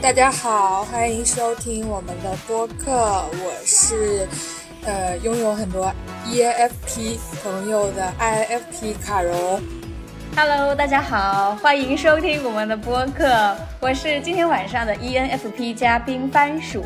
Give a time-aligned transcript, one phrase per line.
[0.00, 2.84] 大家好，欢迎收听我们的播客。
[2.86, 3.52] 我
[3.84, 4.28] 是
[4.86, 5.92] 呃拥有很多
[6.28, 9.60] ENFP 朋友的 INFP 卡荣。
[10.36, 13.56] Hello，大家好，欢迎收听我们的播客。
[13.80, 16.84] 我是今天晚上的 ENFP 嘉宾番薯。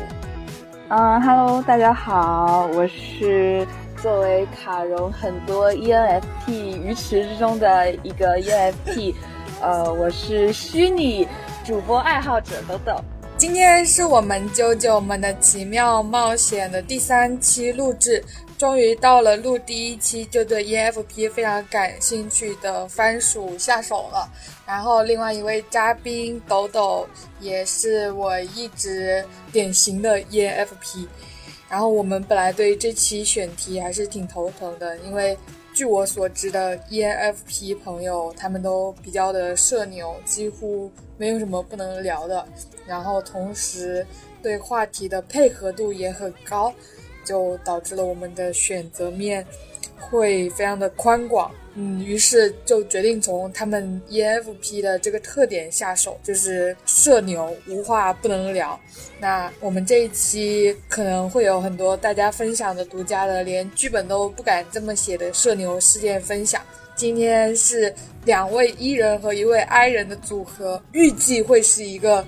[0.87, 3.65] 嗯，Hello，大家好，我是
[4.01, 9.13] 作为卡荣很多 ENFP 鱼池之中的一个 ENFP。
[9.61, 11.27] 呃，我是虚拟
[11.63, 12.99] 主播爱好者豆豆。
[13.37, 18.23] 今天是我们九九们的奇妙冒险的第三期录制，
[18.57, 24.27] 终于到了录第一期就对 ENFP 非常感兴趣的番薯下手了。
[24.65, 27.07] 然后另外一位嘉宾抖抖
[27.39, 31.07] 也是我一直典型的 ENFP。
[31.69, 35.37] 然后我们本来对这期选题还是挺头疼的，因为
[35.77, 42.43] 据我所知的 ENFP 朋友他们都比较的社牛，几乎没有什么不能聊的。
[42.87, 44.03] 然后同时
[44.41, 46.73] 对话题的配合度也很高，
[47.23, 49.45] 就导致了我们的选择面
[49.99, 51.51] 会非常的宽广。
[51.79, 58.79] 嗯，于是就决定从他们 ENFP 的这个特点下手，就是社牛，无话不能聊。
[59.19, 66.61] 那我们这一期可能会有很多大家分享的独家的，连剧本都不敢这么写的社牛事件分享。
[66.95, 67.93] 今天是
[68.25, 72.25] 两位 E 人和一位 I 人的组合，预计会是一个。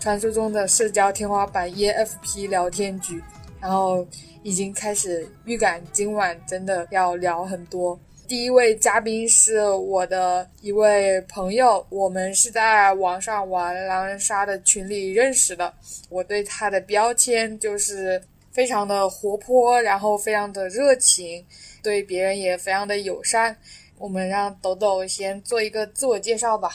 [0.00, 3.22] 传说中的社交天花板 E F P 聊天局，
[3.60, 4.04] 然后
[4.42, 7.96] 已经开始预感今晚真的要聊很多。
[8.32, 15.70] 第一位嘉宾是我的一位朋友，我们是在网上玩狼人杀的群里认识的。
[16.08, 18.18] 我对他的标签就是
[18.50, 21.44] 非常的活泼，然后非常的热情，
[21.82, 23.54] 对别人也非常的友善。
[23.98, 26.70] 我们让抖抖先做一个自我介绍吧。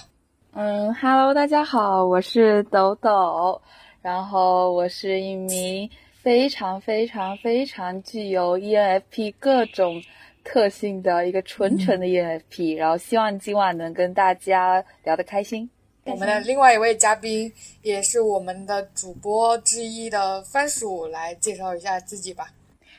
[0.54, 3.60] 嗯，Hello，大家好，我是抖抖，
[4.04, 5.90] 然后我是一名
[6.22, 10.00] 非常非常非常具有 ENFP 各种
[10.47, 15.69] 特性的一个纯纯的 ENFP，然后希望今晚能跟大家聊得开心。
[16.06, 22.47] 我们的另外一位嘉宾也是我们的主播之一的番薯，来介绍一下自己吧。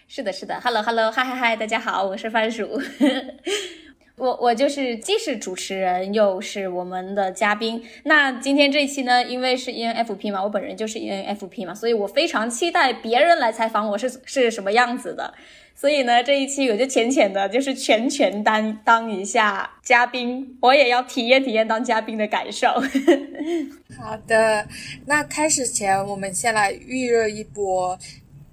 [0.06, 2.69] 是的，是的，Hello，Hello，嗨嗨嗨，大家好，我是番薯。
[4.16, 7.82] 我我就是既是主持人又是我们的嘉宾。
[8.04, 15.32] 那今天这一期呢，因为是 ENFP 嘛，我本人就是 ENFP 嘛，所以我非常期待别人来采访我是是什么样子的。
[15.78, 22.66] 所以呢，这一期我就浅浅的，就是全权担当一下嘉宾，我也要体验体验当嘉宾的感受。
[23.97, 24.67] 好的，
[25.06, 27.97] 那开始前我们先来预热一波，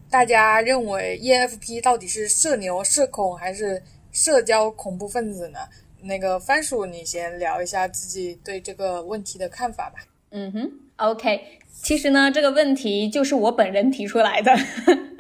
[0.10, 3.82] 大家认为 ENFP 到底是社牛、社恐还是？
[4.18, 5.60] 社交恐怖分子呢？
[6.04, 10.00] 那个番薯，你先聊一下自己对这个问题的看法吧。
[10.32, 11.60] 嗯哼，OK。
[11.84, 14.58] 其实呢，这个问题就是我本人提出来的，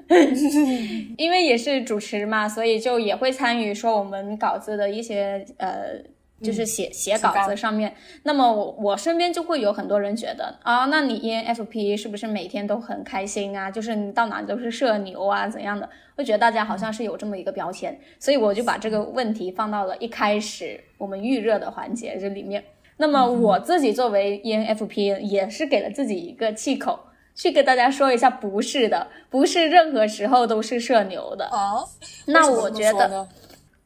[1.18, 6.04] 因为也是主持嘛，所以就也会参与说我们稿子的一些呃。
[6.42, 13.72] 就是写写稿子上面，那么我我身边就会有很多人觉得啊，那你 ENFP 是不是每天都很开心啊？
[13.72, 15.90] 就是你到哪都是社牛啊，怎样的？
[16.18, 22.62] 会觉得大家好像是有这么一个标签，所以我就把这个问题放到了一开始我们预热的环节这里面。
[22.98, 27.00] 那么我自己作为 ENFP 也是给了自己一个气口，
[27.35, 31.88] 去跟大家说一下，不是的，不是任何时候都是社牛的哦。
[32.25, 33.28] 那我觉得。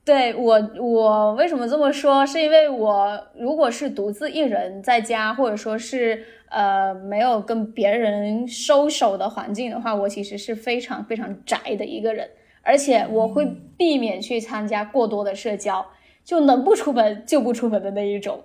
[0.05, 2.25] 对我，我为什么这么说？
[2.25, 12.27] 是因为我如果是独自一人在家，或者说是呃没有跟别人收手的环境的话，我其实是非常非常宅的一个人，
[12.63, 13.45] 而且我会
[13.77, 15.85] 避免去参加过多的社交，
[16.23, 18.41] 就能不出门就不出门的那一种。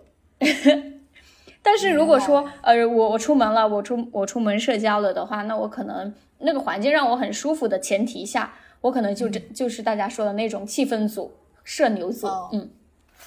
[1.65, 11.33] 但是如果说呃我我出门了，我出我出门社交了的话，那我可能那个环境让我很舒服的前提下，我可能就这就是大家说的那种气氛组。
[11.65, 12.71] 社牛组，嗯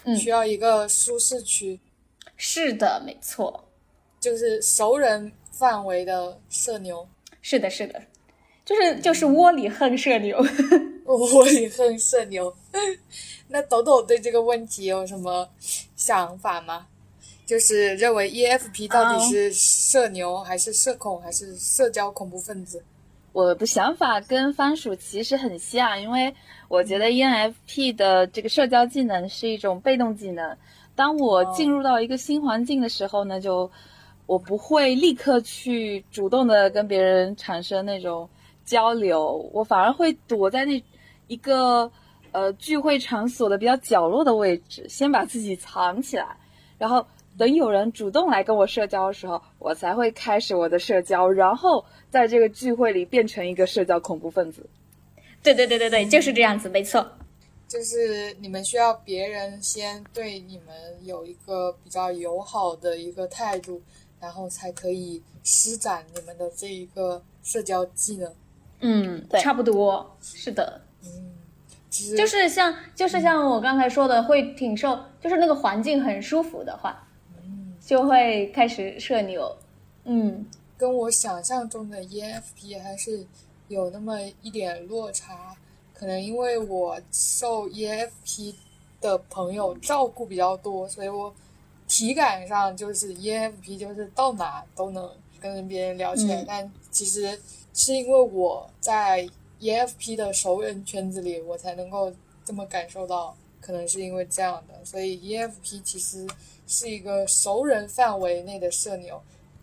[0.03, 1.79] 嗯，需要一个舒适区，
[2.35, 3.67] 是的，没错，
[4.19, 7.07] 就是熟人范围的社牛，
[7.41, 7.99] 是的，是的，
[8.63, 10.37] 就是就是窝里横社牛，
[11.05, 12.55] 窝里横社牛。
[13.49, 15.49] 那抖抖对这个问题有什么
[15.95, 16.85] 想法吗？
[17.47, 22.83] 就是认为 EFP 到底是社牛还是社恐还是社交恐怖分子？
[23.31, 26.35] 我的想法跟番薯其实很像，因为
[26.67, 30.57] 我觉得 ENFP 的这个社交技能是一种被动技能。
[30.93, 33.71] 当我进入到一个新环境的时候呢，就
[34.25, 38.27] 我不会立刻去主动的跟别人产生那种
[38.65, 40.83] 交流，我反而会躲在那
[41.27, 41.89] 一个
[42.33, 46.35] 呃聚会场所的比较角落的位置，先把自己藏起来，
[46.77, 47.07] 然后。
[47.37, 54.67] 等有人主动来跟我社交的时候，我才会开始我的社交，然后在这个聚会里变成一个社交恐怖分子。
[55.43, 57.05] 对对对对对，就是这样子，没错。
[57.67, 63.81] 就是你们需要别人先对你们有一个比较友好的一个态度，
[64.19, 68.33] 然后才可以施展你们的这一个社交技能。
[68.79, 70.81] 嗯，对差不多是的。
[71.03, 71.35] 嗯，
[72.15, 77.06] 就是像就是像我刚才说的，会挺受，就是那个环境很舒服的话。
[77.87, 79.55] 就会开始社牛，
[80.03, 80.45] 嗯，
[80.77, 83.25] 跟我想象中的 ENFP 还是
[83.69, 85.55] 有那么一点落差，
[85.93, 88.53] 可能因为我受 ENFP
[88.99, 91.33] 的朋友照顾比较多，所以我
[91.87, 95.09] 体感上就是 ENFP 就是到哪都能
[95.39, 97.39] 跟别人聊起来，但其实
[97.73, 99.25] 是因为我在
[99.61, 102.11] ENFP 的熟人圈子里，我才能够
[102.43, 106.27] 这么感受到，可能是因为这样的，所以 ENFP 其实。
[106.67, 109.19] 是一个熟人范围内的社牛，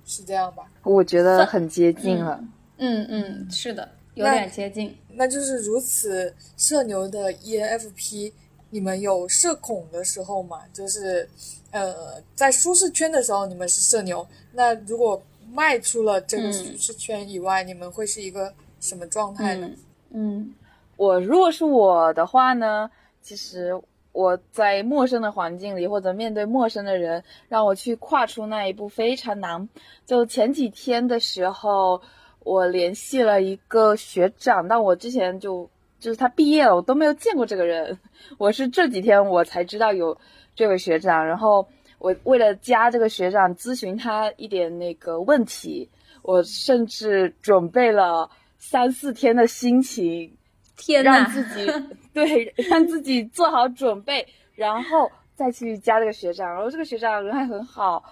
[0.06, 0.64] 是这样吧？
[0.82, 2.42] 我觉得很接近了。
[2.78, 4.96] 嗯嗯，是的，有点接近。
[5.10, 8.32] 那就是如此社牛的 ENFP，
[8.70, 10.62] 你们有社恐的时候吗？
[10.72, 11.28] 就是
[11.70, 15.22] 呃，在舒适圈的时候你们是社牛，那如果
[15.52, 19.70] 迈出了这个舒适圈以外，你们会是一个什么状态呢？
[20.10, 20.54] 嗯，
[20.96, 22.90] 我如果是我的话呢，
[23.22, 23.78] 其实。
[24.14, 29.68] 我在陌生的环境里，或者面对陌生的人，让我去跨出那一步非常难。
[30.06, 32.00] 就前几天的时候，
[32.44, 35.68] 我联系了一个学长，但我之前就
[35.98, 37.98] 就是他毕业了，我都没有见过这个人。
[38.38, 40.16] 我是这几天我才知道有
[40.54, 41.66] 这位学长，然后
[41.98, 45.90] 我为了加这个学长咨询他一点那个问题，
[46.22, 50.36] 我甚至准备了三四天的心情。
[50.76, 51.70] 天让自己
[52.14, 56.48] 对， 让自己做好准备，然后再去加这个学长。
[56.48, 58.02] 然后这个学长人还很好，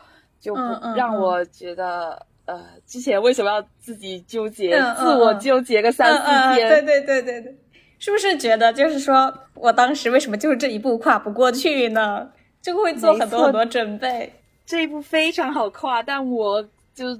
[0.40, 0.60] 就不
[0.96, 6.69] 让我觉得呃，之前为什么要自己纠结，自我纠结个三四天？
[6.69, 7.56] 对对对对对，
[7.99, 12.28] 是不是觉得就是说我当时为什么就是这一步跨不过去呢？
[12.60, 14.32] 就会做很多很多准备。
[14.64, 16.62] 这一步非常好跨，但我
[16.94, 17.19] 就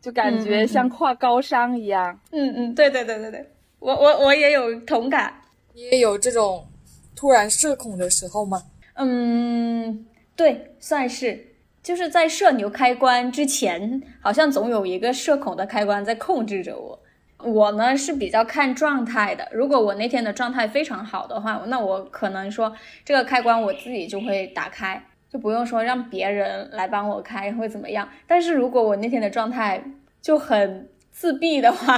[0.00, 2.18] 就感觉像跨高山一样。
[2.30, 3.50] 嗯嗯，对对对对对。
[3.80, 5.34] 我我我也有同感，
[5.74, 6.68] 你也有这种
[7.16, 8.62] 突然社恐的时候吗？
[8.94, 10.06] 嗯，
[10.36, 11.46] 对，算是，
[11.82, 17.00] 就是在社牛开关之前，好像总有一个社恐的开关在控制着我。
[17.38, 22.72] 我呢是比较看状态的，如果我那天的状态非常好的话，那我可能说
[23.04, 28.08] 这个开关我自己就会打开，就不用说让别人来帮我开会怎么样。
[28.28, 29.82] 但是如果我那天的状态
[30.22, 30.88] 就很。
[31.14, 31.96] 自闭的话，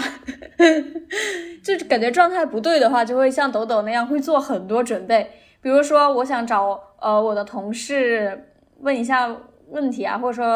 [1.64, 5.28] 就感觉状态不对的话，就会像抖抖那样会做很多准备。
[5.62, 9.34] 比如说，我想找呃我的同事问一下
[9.70, 10.46] 问题啊，或者说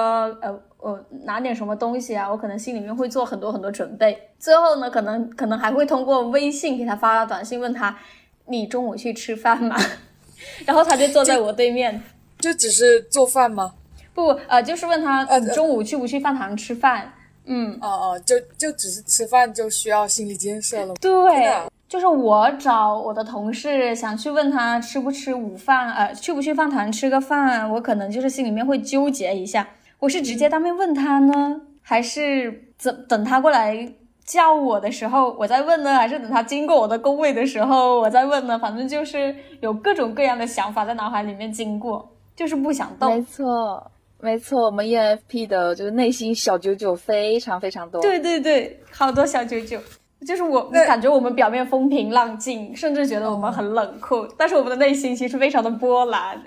[0.43, 4.29] 呃我拿点什么东西啊，我可能心里面会做很多很多准备。
[4.39, 7.99] 最后呢，可能可能还会通过微信给他发短信问他，
[8.47, 9.75] 你中午去吃饭吗？
[10.67, 12.01] 然后他就坐在我对面，
[12.39, 13.73] 就只是做饭吗？
[14.15, 15.25] 不，呃，就是问他
[15.55, 17.15] 中午去不去饭堂吃饭。
[17.53, 20.95] 嗯哦哦，就就只是吃饭就需要心理建设了。
[21.01, 21.53] 对，
[21.89, 33.93] 就是我找我的同事想去问他吃不吃午饭，呃，去不去饭堂吃个饭，我可能就是心里面会纠结一下，我是直接当面问他呢，还是等等他过来
[34.25, 38.57] 叫我的时候我再问呢，还是等他经过我的工位的时候我再问呢？
[38.57, 43.13] 反正就是有各种各样的想法在脑海里面经过，就是不想动。
[43.13, 43.91] 没错。
[44.23, 48.03] 没错，我们 ENFP 的就是内心小九九非常非常多。
[48.03, 49.81] 对对对，好多小九九，
[50.27, 56.43] 就是我感觉我们表面风平浪静，甚至觉得我们很冷酷，但是我们的内心其实非常的波澜。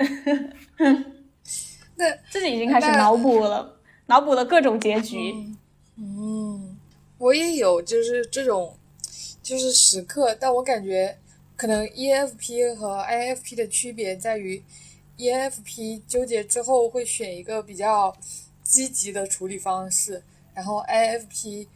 [1.96, 3.76] 那自己已经开始脑补了，
[4.06, 5.34] 脑补了各种结局。
[5.98, 6.78] 嗯，
[7.18, 8.76] 我也有就是这种
[9.42, 11.18] 就是时刻，但我感觉
[11.56, 14.62] 可能 ENFP 和 INFP 的区别在于。
[15.18, 18.16] ENFP 纠结之后会选一个比较
[18.64, 21.68] 积极的处理方式，然后 IFP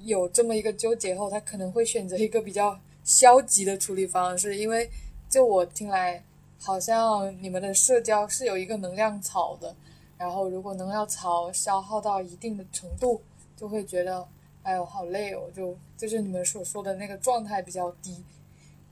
[0.00, 4.56] 有这么一个纠结后，他可能会选择一个比较消极的处理方式。
[4.56, 4.88] 因为
[5.28, 6.22] 就我听来，
[6.58, 9.74] 好像你们的社交是有一个能量槽的，
[10.16, 13.20] 然后如果能量槽消耗到一定的程度，
[13.56, 14.26] 就会觉得，
[14.62, 18.22] 哎呦好累哦，就就是你们所说的那个状态比较低，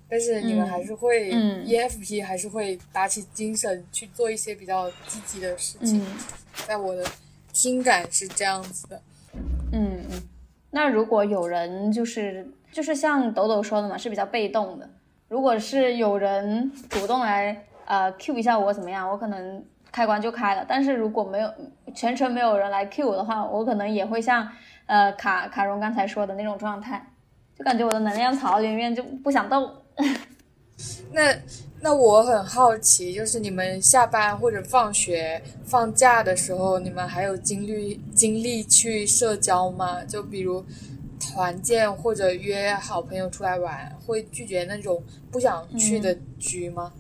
[0.09, 6.07] 但是你们还是会、嗯 EFP 还是会打起精神去做一些比较积极的事情，嗯
[6.67, 7.05] 在我的
[7.53, 9.01] 听感是这样子的。
[9.73, 10.23] 嗯嗯。
[10.71, 14.89] 那如果有人就是就是像抖抖说的嘛，是比较被动的。
[15.29, 19.63] 如果是有人主动来呃 Q 一下我怎么样，我可能
[19.93, 20.65] 开关就开了。
[20.67, 21.53] 但是如果没有
[21.95, 24.49] 全程没有人来 Q 我的话，我可能也会像
[24.87, 27.05] 呃卡卡荣刚才说的那种状态，
[27.59, 29.71] 就感觉我的能量槽里面就不想动。
[31.13, 31.35] 那
[31.81, 40.05] 那我很好奇，就是你们下班或者放学、放假的时候，你们还有精力精力去社交吗？
[40.05, 40.65] 就比如
[41.21, 46.93] 团建或者约好朋友出来玩，会拒绝那种不想去的局吗？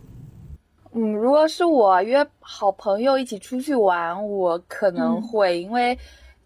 [0.93, 5.97] 嗯，如果是我约好朋友一起出去玩，我可能会，因为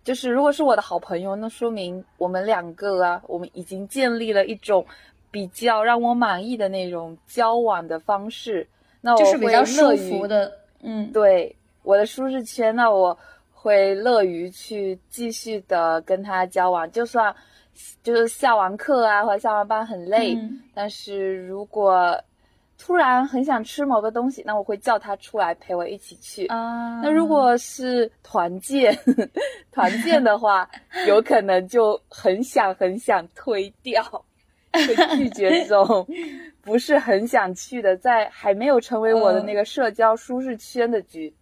[0.02, 4.84] 就是如果是我的好朋友，那说明我们两个啊，我们已经建立了一种
[5.32, 8.64] 比较让我满意的那种交往的方式。
[9.00, 13.18] 那我就是比较会乐舒于服的，嗯对我的舒适圈，那我
[13.52, 17.34] 会乐于去继续的跟他交往，就算
[18.04, 22.16] 就是下完课啊或者下完班很累，嗯但是如果
[22.78, 26.46] 突然很想吃某个东西，那我会叫他出来陪我一起去。
[26.46, 27.00] 啊。
[27.00, 28.96] 那如果是团建，
[29.72, 30.68] 团建的话，
[31.06, 34.02] 有可能就很想很想推掉，
[34.72, 36.06] 会拒绝这种
[36.62, 41.32] 不是很想去的，在还没有成为我的那个社交舒适圈的局。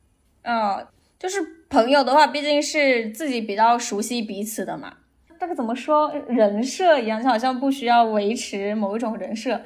[0.43, 0.87] 嗯，
[1.19, 4.95] 就是朋友的话，毕竟是自己比较熟悉彼此的嘛。
[5.39, 9.61] 这个怎么说，人设一样，就好像不需要维持某一种人设。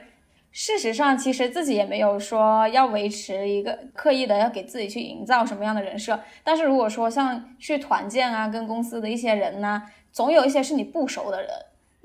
[0.52, 6.20] 事实上，其实自己也没有说要维持一个刻意的要给自己去营造什么样的人设。
[6.44, 11.50] 但是如果说像去团建啊，跟公司的一些人呢、总有一些是你不熟的人，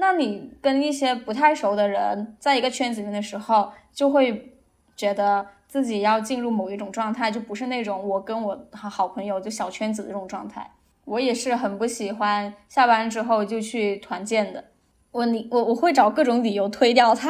[0.02, 4.56] 那你跟一些不太熟的人在一个圈子里面的时候，就会
[4.96, 10.72] 觉得自己要进入某一种状态，就不是那种我跟我好好朋友就小圈子的这种状态。
[11.04, 14.64] 我也是很不喜欢下班之后就去团建的，
[15.12, 17.30] 我你我我会找各种理由推掉他。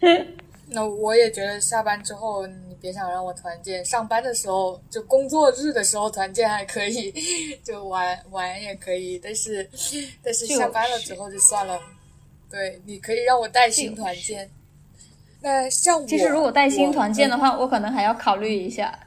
[0.70, 3.84] 那我也觉得下班之后，你别想让我团建。
[3.84, 7.12] 上班的时候，就工作日的时候团建还可以，
[7.62, 9.18] 就玩玩也可以。
[9.18, 9.68] 但是，
[10.22, 11.78] 但是下班了之后就算了。
[12.50, 14.50] 对，你可以让我带新团建。
[15.40, 18.98] 那像我，其实如果带新团建的话，话，我可能还要考虑一下。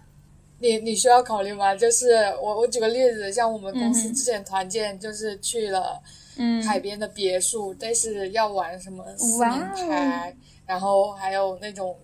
[0.60, 1.74] 你你需要考虑吗？
[1.75, 6.01] 就是我我举个例子，像我们公司之前团建就是去了
[6.38, 11.98] 嗯，海边的别墅，但是要玩什么四哇面哦台，然后还有那种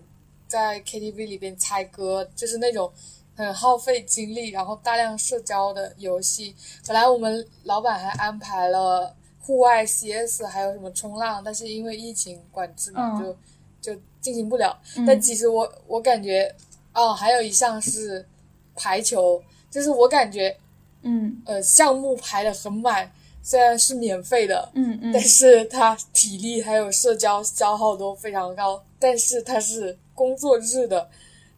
[0.48, 2.90] 在 KTV 里边猜歌，就是那种
[3.36, 6.54] 很耗费精力，然后大量社交的游戏。
[6.86, 9.14] 本来我们老板还安排了
[9.46, 13.36] 户外 CS，还有什么冲浪，但是因为疫情管制嘛，嗯
[13.80, 14.76] 就就进行不了。
[14.96, 16.52] 嗯但其实我我感觉，
[16.92, 18.26] 哦，还有一项是
[18.74, 20.56] 排球，就是我感觉
[21.02, 23.08] 嗯呃项目排的很满，
[23.40, 28.82] 虽然是免费的，嗯嗯但是它体力还有社交消耗都非常高。
[28.98, 31.08] 但是它是工作日的，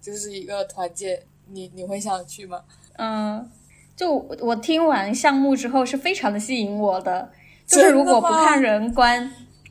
[0.03, 2.63] 就是一个团建，你你会想去吗？
[2.99, 3.49] 嗯，
[3.97, 7.31] 就我听完项目之后是非常的吸引我的，
[7.69, 9.31] 就是如果不看人观，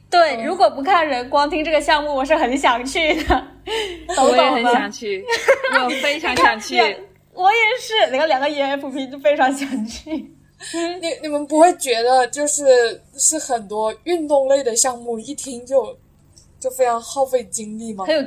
[0.10, 3.48] 对，嗯如果不看人，光听这个项目，我是很想去的。
[4.22, 5.26] 我也很想去，
[5.84, 6.78] 我非常想去。
[7.34, 10.10] 我也是，你看两个 ENFP 就非常想去。
[11.02, 15.96] 你你们不会觉得就是是很多运动类的项目，一听就
[16.60, 18.06] 就非常耗费精力吗？
[18.06, 18.24] 很有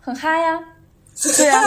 [0.00, 0.58] 很嗨呀、
[1.36, 1.62] 对啊，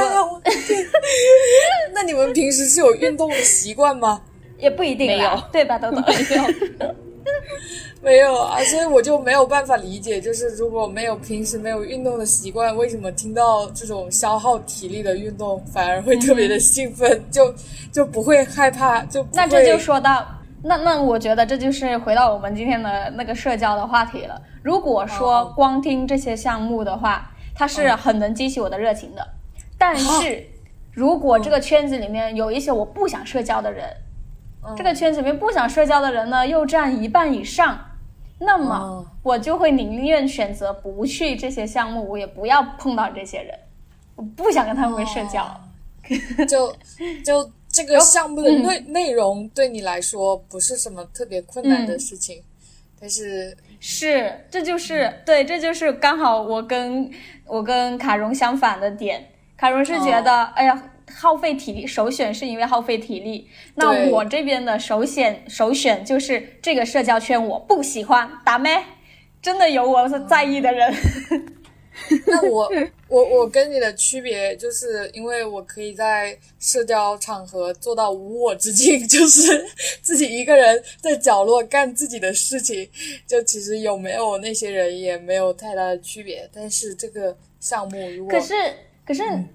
[1.93, 4.21] 那你们平时是有运动的习惯吗？
[4.57, 5.77] 也不一定没有对吧？
[5.77, 6.95] 豆豆，没有
[8.47, 17.53] 啊，所以我就没有办法理解，就是如果没有平时没有运动的习惯，为什么听到这种消耗体力的运动反而会特别的兴奋， 就
[17.91, 20.25] 就不会害怕，就那这就说到，
[20.63, 24.41] 那那我觉得这就是回到我们今天的那个社交的话题了。
[24.61, 29.27] 如果说哦光听这些项目的话，它是很能激起我的热情的。
[29.77, 30.45] 但是，
[30.91, 33.85] 如果这个圈子里面有一些我不想社交的人，
[34.65, 34.75] 嗯。
[34.75, 37.79] 这个圈子里面不想社交的人呢又占一半以上，
[38.39, 39.05] 那么哦。
[39.23, 43.57] 我就会宁愿选择不去这些项目，我也不要碰到这些人，
[44.15, 45.43] 我不想跟他们社交。
[45.43, 46.45] 哦。
[46.47, 46.75] 就
[47.23, 52.43] 就这个项目的内、内容对你来说不是什么特别困难的事情，
[52.99, 57.09] 但是是，这就是对，这就是刚好我跟
[57.45, 59.25] 我跟卡荣相反的点。
[59.55, 63.47] 卡荣是觉得，哎呀，耗费体力，首选是因为耗费体力。
[63.75, 68.83] 那我这边的首选首选就是这个社交圈我不喜欢，打咩？
[69.41, 70.93] 真的有我是在意的人。
[72.25, 72.67] 那我
[73.07, 79.63] 我我跟你的区别，就是因为我可以在社交场合做到无我之境，就是
[80.01, 82.89] 自己一个人在角落干自己的事情，
[83.27, 86.49] 就其实有没有那些人也没有太大的区别。
[86.51, 88.55] 但是这个项目如果可是
[89.05, 89.47] 可是嗯，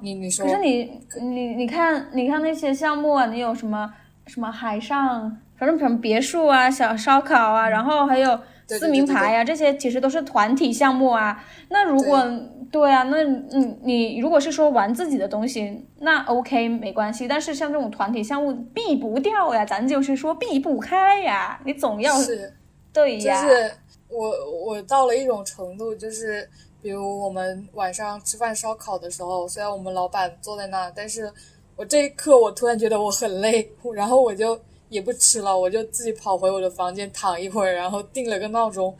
[0.00, 3.92] 你你说可是你你你看你看那些项目啊，你有什么
[4.26, 11.44] 什么海上，反正什么别墅啊、小烧烤啊，然后还有撕名牌啊，这些其实都是团体项目啊。
[11.68, 12.22] 那如果
[12.70, 17.28] 对啊，那你你如果是说玩自己的东西，那 OK 没关系。
[17.28, 22.52] 但是像这种团体项目避不掉呀，咱就是说避不开呀，你总要是
[22.92, 23.42] 对呀。
[23.42, 23.72] 就是
[24.08, 24.32] 我
[24.66, 26.48] 我到了一种程度，就是
[26.84, 31.32] 比如我们晚上吃饭烧烤的时候，虽然我们老板坐在那，但是
[31.76, 34.60] 我这一刻我突然觉得我很累，然后我就
[34.90, 38.94] 也不吃了，我就自己跑回我的房间躺一会儿，然后定了个闹钟，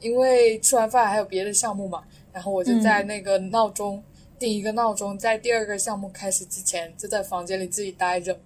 [0.00, 4.04] 因为吃完饭还有别的项目嘛，然后我就在那个闹钟、
[4.38, 8.38] 定一个闹钟，在第二个项目开始之前就在房间里自己待着。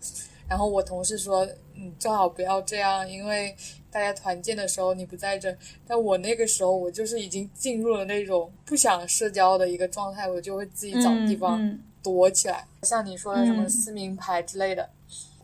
[0.49, 3.57] 然后我同事说：“嗯，最好不要这样，因为
[3.95, 12.67] 大家团建的时候你不在这。”但我那个时候我就是已经进入了那种不想社交的一个状态，我就会自己找地方躲起来。
[12.83, 14.91] 像你说的什么嗯撕名牌之类的，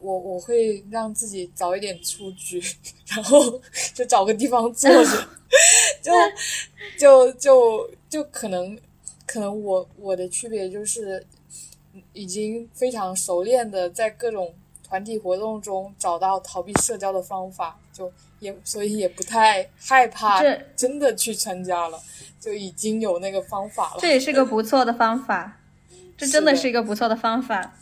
[0.01, 2.61] 我我会让自己早一点出局，
[3.07, 3.39] 然后
[3.95, 5.29] 就找个地方坐着，
[6.03, 6.13] 就
[6.99, 8.77] 就就就可能
[9.27, 11.25] 可能我我的区别就是
[12.13, 14.53] 已经非常熟练的在各种
[14.83, 21.99] 团体活动中找到逃避社交的方法，就也所以也不太害怕这真的去参加了，
[22.41, 23.99] 就已经有那个方法了。
[24.01, 25.61] 这也是个不错的方法，
[26.19, 27.75] 这真的是一个不错的方法。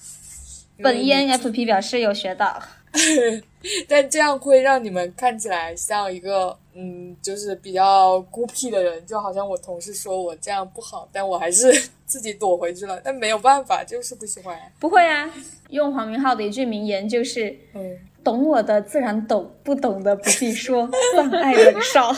[0.78, 2.62] 本 ENFP 表示有学到。
[3.86, 11.70] 但这样会让你们看起来像一个嗯，就是比较孤僻的人，就好像我同事说我这样不好，但我还是
[12.06, 12.98] 自己躲回去了。
[13.04, 14.56] 但没有办法，就是不喜欢。
[14.78, 15.30] 不会啊，
[15.68, 20.86] 用黄明昊的一句名言就是嗯，“懂我的自然懂，不懂的不必说，
[21.16, 22.12] 放爱忍少。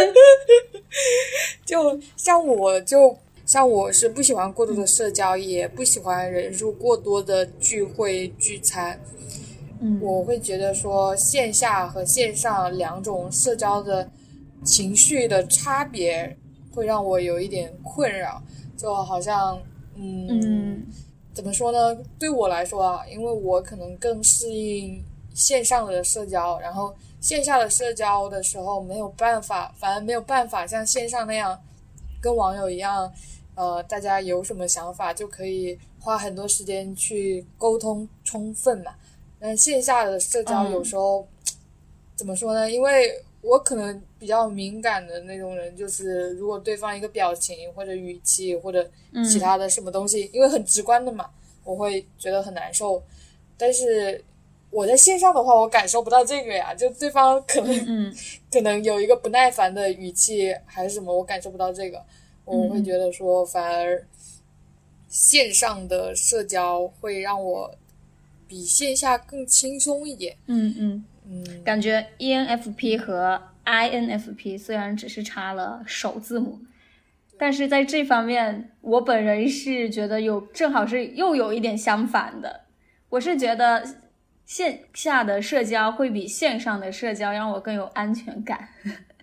[1.64, 9.00] 就像我就像我是不喜欢过度的社交，也不喜欢人数过多的聚会聚餐。”
[9.80, 14.10] 嗯，我会觉得说线下和线上两种社交的
[14.62, 16.36] 情绪的差别，
[16.74, 18.42] 会让我有一点困扰。
[18.76, 19.58] 就好像，
[19.96, 20.86] 嗯，嗯
[21.36, 21.94] 怎么说呢？
[22.18, 31.60] 对我来说啊，因为我可能更适应线上的社交，然后线下的社交的时候没有办法，反而没有办法像线上那样
[32.22, 33.12] 跟网友一样，
[33.54, 38.94] 呃，大家有什么想法就可以花很多时间去沟通充分嘛。
[39.38, 41.28] 但线下的社交嗯有时候、
[42.14, 42.70] 怎么说呢？
[42.70, 43.12] 因为
[43.48, 48.90] 我可能比较敏感的那种人，就是如果对方一个表情或者语气或者
[49.30, 51.30] 其他的什么东西，因为很直观的嘛，
[51.62, 53.00] 我会觉得很难受。
[53.56, 54.22] 但是
[54.70, 58.14] 我在线上的话，我感受不到这个呀，就对方可能、嗯
[58.50, 62.04] 可能有一个不耐烦的语气还是什么，我感受不到这个，
[62.44, 64.04] 我会觉得说反而
[65.08, 67.72] 线上的社交会让我
[68.48, 70.36] 比线下更轻松一点。
[70.46, 76.60] 嗯嗯，嗯，感觉 ENFP 和 INFP 虽然只是差了首字母，
[77.36, 82.60] 但是在这方面，我本人是觉得有正好是又有一点相反的。
[83.08, 83.84] 我是觉得
[84.44, 88.68] 线下的社交会比线上的社交让我更有安全感。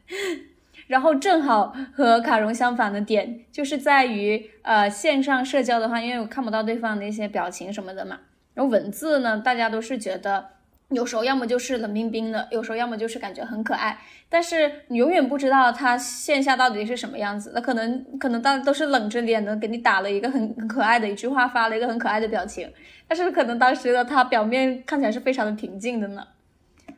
[0.88, 8.20] 然后正好和卡戎相反的点，就是在于呃线上社交的话，因为我看不到对方的一些表情什么的嘛，
[8.54, 10.46] 然后文字呢，大家都是觉得
[10.94, 13.98] 有时候要么就是冷冰冰的，有时候要么就是感觉很可爱，
[14.30, 17.52] 但是你永远不知道他线下到底是什么样子。
[17.54, 22.72] 那可能可能大家都是冷着脸的给你打了一个很很可爱的一句话，发了一个很可爱的表情，
[23.08, 26.28] 但是可能当时的他表面看起来是非常的平静的呢。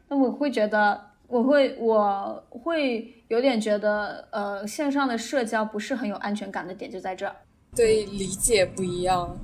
[0.07, 7.35] 那我会觉得，我会我会有点觉得，呃，线上的社交不是很有安全感的点就在这儿，
[7.75, 9.35] 对理解不一样。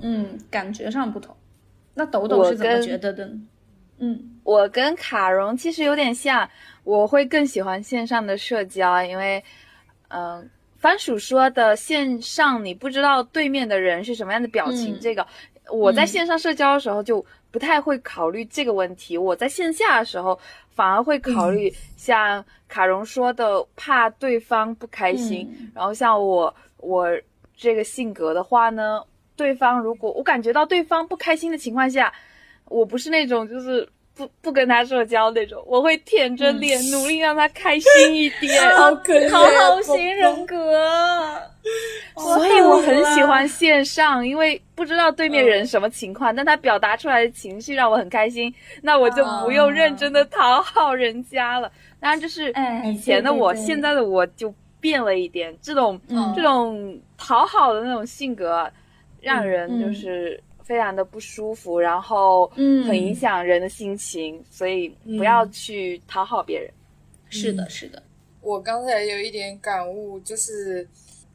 [0.00, 1.34] 嗯，感觉上不同。
[1.94, 3.40] 那抖抖是怎么觉得的呢？
[4.02, 4.40] 嗯。
[4.44, 6.48] 我跟卡戎其实有点像，
[6.84, 9.42] 我会更喜欢线上的社交，因为，
[10.08, 14.98] 嗯、番薯说的线上你不知道对面的人是什么样的表情，嗯。
[15.00, 15.26] 这个
[15.70, 20.38] 我在嗯线上社交的时候就不太会考虑这个问题，我在线下的时候
[20.74, 25.70] 反而会考虑像卡戎说的，怕对方不开心，嗯。
[25.74, 27.08] 然后像我我
[27.56, 29.00] 这个性格的话呢，
[29.36, 32.12] 对方如果我感觉到对方不开心的情况下，
[32.72, 38.58] 我不是那种就是不不跟他社交那种，我会舔着脸努力 让他开心一点。
[38.76, 40.56] 好可怜，讨好型人格。
[42.16, 51.70] 所以我很喜欢线上，因为不知道对面人什么情况，但他表达出来的情绪让我很开心，那我就不用认真的讨好人家了。
[52.00, 52.52] 当然，就是
[52.84, 55.98] 以前的我，现在的我就变了一点，这种
[56.34, 58.68] 这种讨好的那种性格，
[59.20, 62.46] 让人就是非常的不舒服，然后
[62.86, 66.70] 很影响人的心情，所以不要去讨好别人。
[67.28, 68.02] 是的，是的。
[68.40, 70.88] 我刚才有一点感悟，就是。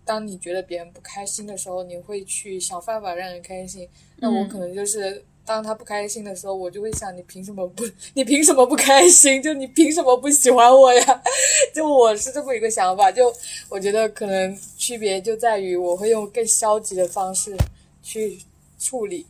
[0.07, 3.85] 当你觉得别人不开心的时候，你会去想办法让人开心。
[4.19, 7.83] 那我可能就是当他不开心的时候，我就会想：你凭什么不？
[8.13, 9.43] 你凭什么不开心？
[9.43, 11.21] 就你凭什么不喜欢我呀？
[11.75, 13.11] 就我是这么一个想法。
[13.11, 13.33] 就
[13.67, 17.53] 我觉得可能区别就在于，我会用更消极的方式
[18.01, 18.39] 去
[18.77, 19.25] 处理。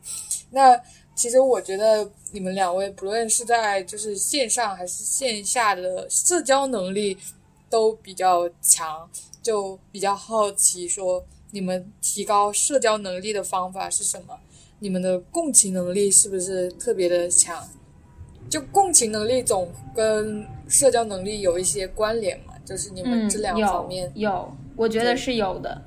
[0.52, 0.80] 那
[1.16, 7.18] 其实我觉得你们两位不论是在就是线上还是线下的社交能力
[7.70, 9.10] 都比较强。
[9.40, 14.38] 就比较好奇，说你们提高社交能力的方法是什么？
[14.80, 17.66] 你们的共情能力是不是特别的强？
[18.50, 22.56] 就共情能力总跟社交能力有一些关联嘛？
[22.66, 25.82] 就是你们这两方面有，我觉得是有的。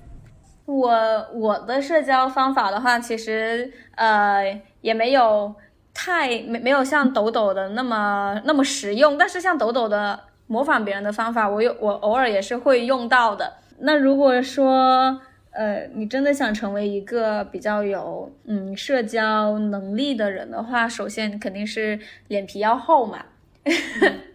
[0.79, 5.55] 我我的社交方法的话，其实呃也没有
[5.93, 10.21] 太没没有像抖抖的那么那么实用，但是像抖抖的。
[10.53, 13.53] 模仿别人的方法，我有我偶尔也是会用到的。
[13.83, 15.21] 那如果说，
[15.53, 23.27] 呃，你真的想成为一个比较有嗯社交能力的人的话，首先肯定是脸皮要厚嘛，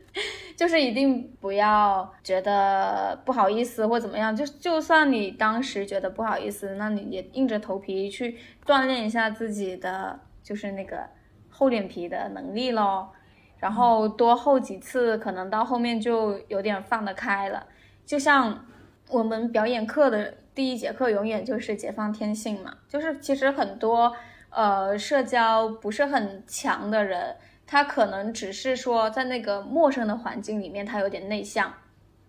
[0.55, 4.35] 就是一定不要觉得不好意思或怎么样。
[4.35, 11.07] 就就算你当时觉得不好意思，那你也硬着头皮去锻炼一下自己的就是那个
[11.49, 13.11] 厚脸皮的能力咯。
[13.57, 17.65] 然后多厚几次，可能到后面就有点放得开了。
[18.05, 18.65] 就像
[19.09, 22.75] 我们表演课的第一节课，永远就是解放天性嘛。
[22.87, 24.13] 就是其实很多
[24.49, 27.35] 呃社交不是很强的人，
[27.67, 31.73] 他可能只是说在那个陌生的环境里面，他有点内向，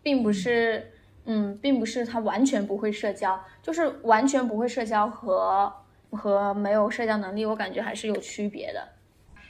[0.03, 0.93] 并不是
[1.25, 3.39] 嗯，并不是他完全不会社交。
[3.63, 5.73] 就是完全不会社交和
[6.11, 8.89] 和没有社交能力，我感觉还是有区别的。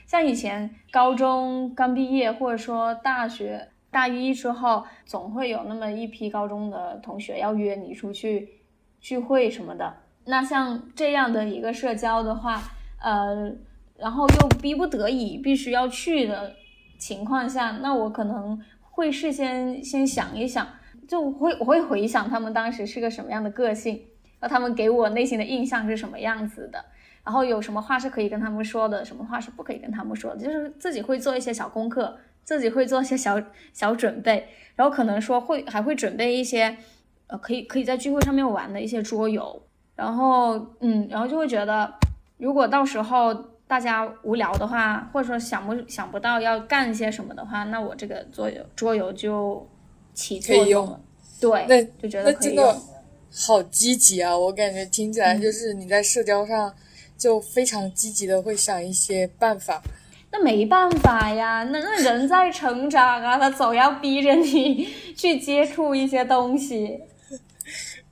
[0.05, 8.49] 像以前高中刚毕业，或者说大学大一之后，总会有那么一批高中的同学要约你出去
[8.99, 9.93] 聚会什么的。
[10.25, 12.61] 那像这样的一个社交的话，
[13.01, 13.53] 呃，
[13.97, 16.55] 然后又逼不得已必须要去的
[16.97, 20.67] 情况下，那我可能会事先先想一想，
[21.07, 24.01] 就会我会回想他们当时是个什么样的个性，
[24.39, 26.83] 那他们给我内心的印象是什么样子的。
[27.23, 33.41] 然后有什么话是可以跟他们说的，什么话是不可以跟他们说的，就是自己会做一些小功课，自己会做一些小
[33.73, 36.77] 小准备，然后可能说会还会准备一些，
[37.27, 39.61] 呃，可以可以在聚会上面玩的一些桌游，
[39.97, 41.93] 然后嗯，然后就会觉得，
[42.37, 43.33] 如果到时候
[43.67, 49.67] 大家无聊的话，或者说想不想不到要干些什么的话，那我这个桌游桌游就
[50.13, 50.99] 起作用了，
[51.39, 52.79] 对，那就觉得真的
[53.31, 54.37] 好积极啊！
[54.37, 56.73] 我感觉听起来就是你在社交上。
[57.17, 59.81] 就非常积极的会想一些办法，
[60.31, 67.01] 那没办法呀，那那人在成长啊，他总要逼着你 去接触一些东西，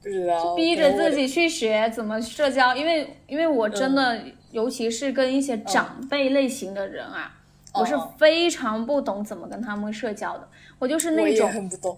[0.02, 4.20] 不知道，逼着自己去学怎么社交，因为因为我真的，
[4.56, 7.36] 尤其是跟一些长辈类型的人啊，
[7.74, 10.48] 我是非常不懂怎么跟他们社交的，
[10.80, 11.98] 我就是那种，很不懂，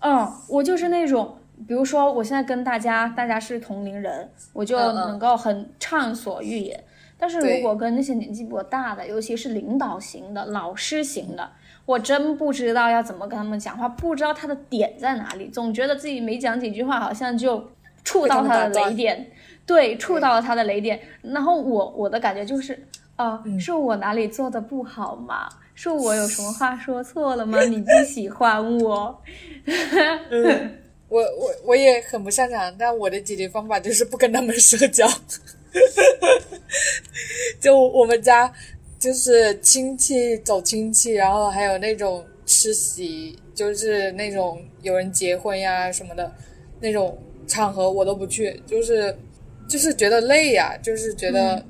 [0.00, 1.38] 嗯，我就是那种。
[1.66, 6.84] 比如说，我现在跟大家，大家是同龄人，我就能够很畅所欲言。
[7.18, 11.50] 但是如果跟那些年纪比我大的，尤其是领导型的、老师型的，
[11.86, 17.70] 我真不知道要怎么跟他们讲话，不知道他的点在哪里，总觉得自己没讲几句话，好像就
[18.04, 19.30] 触到他的雷点，
[19.70, 20.98] 对，触到了他的雷点。
[21.22, 22.76] 然后我我的感觉就是，
[23.14, 25.48] 啊，是我哪里做的不好吗？
[25.76, 27.62] 是我有什么话说 错了吗？
[27.62, 29.22] 你不喜欢我？
[31.08, 35.06] 我我我也很不擅长，但我的解决方法就是不跟他们社交。
[37.62, 38.52] 就我们家
[38.98, 46.34] 就是亲戚走亲戚，然后还有那种吃席，就是那种有人结婚呀什么的
[46.80, 49.16] 那种场合，我都不去，就是
[49.70, 51.64] 就是觉得累呀，就是觉得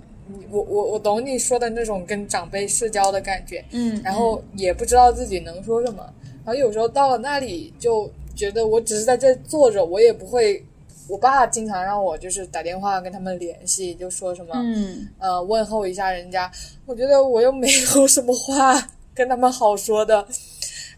[0.51, 6.03] 我我我懂你说的那种跟长辈社交的感觉，嗯，然后也不知道自己能说什么，
[6.45, 8.11] 然后有时候到了那里就。
[8.33, 10.65] 觉得我只是在这坐着，我也不会，
[11.09, 16.51] 我爸经常让我就是打电话跟他们联系，就说什么，嗯呃，问候一下人家。
[16.87, 20.27] 我觉得我又没有什么话跟他们好说的，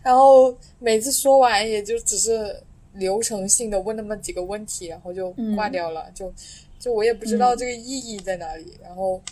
[0.05, 2.63] 然后每次说完也就只是
[2.93, 6.33] 流程性的问那么几个问题，然后就挂掉了，就
[6.83, 8.77] 就我也不知道这个意义在哪里。
[8.83, 9.23] 然后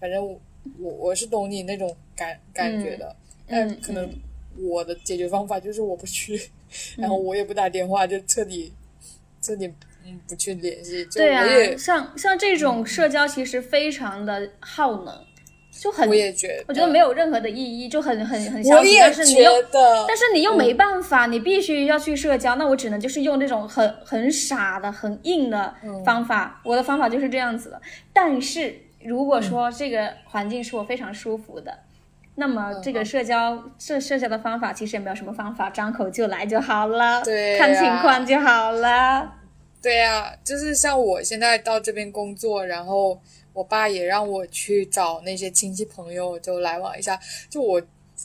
[0.00, 0.40] 反正我
[0.80, 3.14] 我我是懂你那种感感觉的，
[3.46, 4.12] 但可能
[4.56, 6.50] 我的解决方法就是我不去，
[6.96, 8.72] 然后我也不打电话，就彻底
[9.40, 9.72] 彻底
[10.04, 11.04] 嗯不去联系。
[11.04, 15.24] 就对啊，像像这种社交其实非常的耗能，
[15.78, 18.98] 就很我也觉得，我觉得没有任何的意义，就很很很消极。
[18.98, 19.52] 但是你又，
[20.08, 25.72] 但是你又没办法，你必须要去社交，那我只能就是用那种很很傻的、很硬的
[26.04, 26.60] 方法。
[26.64, 27.80] 我的方法就是这样子的。
[28.12, 31.72] 但是如果说这个环境是我非常舒服的，
[32.34, 37.22] 那么这个社交社社交的方法其实也没有什么方法，张口就来就好了，
[37.58, 39.32] 看情况就好了。
[39.80, 43.18] 对呀、就是像我现在到这边工作，然后
[43.52, 47.18] 我爸也让我去找那些亲戚朋友就来往一下。
[47.48, 47.80] 就我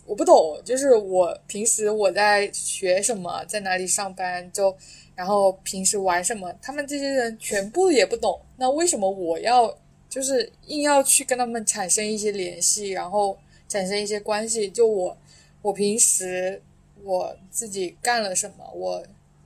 [0.06, 4.76] 我不懂，就是我平时我在学什么，在哪里上班，就
[5.16, 8.42] 然后平时玩什么，他们这些人全部也不懂。
[8.58, 9.78] 那为什么我要
[10.10, 13.38] 就是硬要去跟他们产生一些联系，然后
[13.70, 14.68] 产生一些关系？
[14.68, 15.16] 就我
[15.62, 16.60] 我平时
[17.04, 19.06] 我自己干了什么，我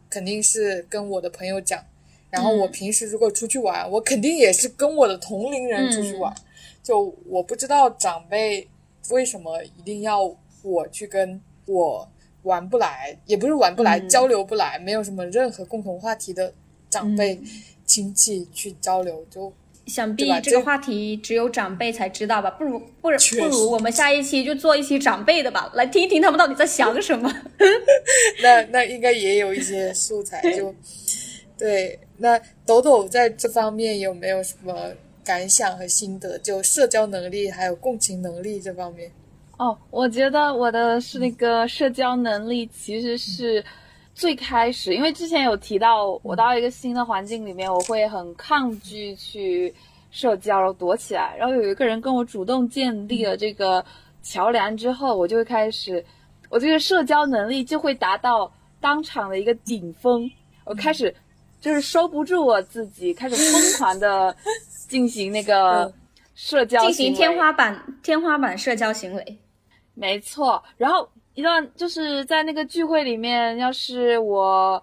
[0.09, 1.83] 肯定是跟我的朋友讲。
[2.37, 6.33] 然后我平时如果出去玩，我肯定也是跟我的同龄人出去玩。
[6.83, 8.67] 就我不知道长辈
[9.09, 10.23] 为什么一定要
[10.61, 12.07] 我去跟我
[12.43, 16.53] 玩不来，也不是玩不来，嗯交流不来，没有什么任何共同话题的
[16.89, 17.39] 长辈、
[17.85, 19.51] 亲戚去交流，就
[19.87, 22.51] 想必这个话题只有长辈才知道吧？
[22.51, 27.29] 不如不如不如我们下一期就做一期长辈的吧，来听一听他们到底在想什么。
[28.43, 30.41] 那那应该也有一些素材。
[30.55, 30.73] 就
[31.57, 34.73] 对，那抖抖在这方面有没有什么
[35.23, 36.37] 感想和心得？
[36.39, 39.11] 就社交能力还有共情能力这方面。
[39.57, 43.63] 哦，我觉得我的是那个社交能力，其实是
[44.13, 49.73] 最开始，因为之前有提到，我到一个新的环境里面，我会很抗拒去
[50.11, 51.35] 社交，然后躲起来。
[51.37, 53.83] 然后有一个人跟我主动建立了这个
[54.21, 56.05] 桥梁之后，我就会开始，
[56.49, 60.29] 我这个社交能力就会达到当场的一个顶峰。
[60.65, 61.13] 我开始
[61.59, 64.35] 就是收不住我自己，开始疯狂的
[64.87, 65.93] 进行那个 嗯
[66.35, 69.37] 社交进行天花板天花板社交行为。
[69.95, 74.81] 没错，然后一段就是在那个聚会里面，要是我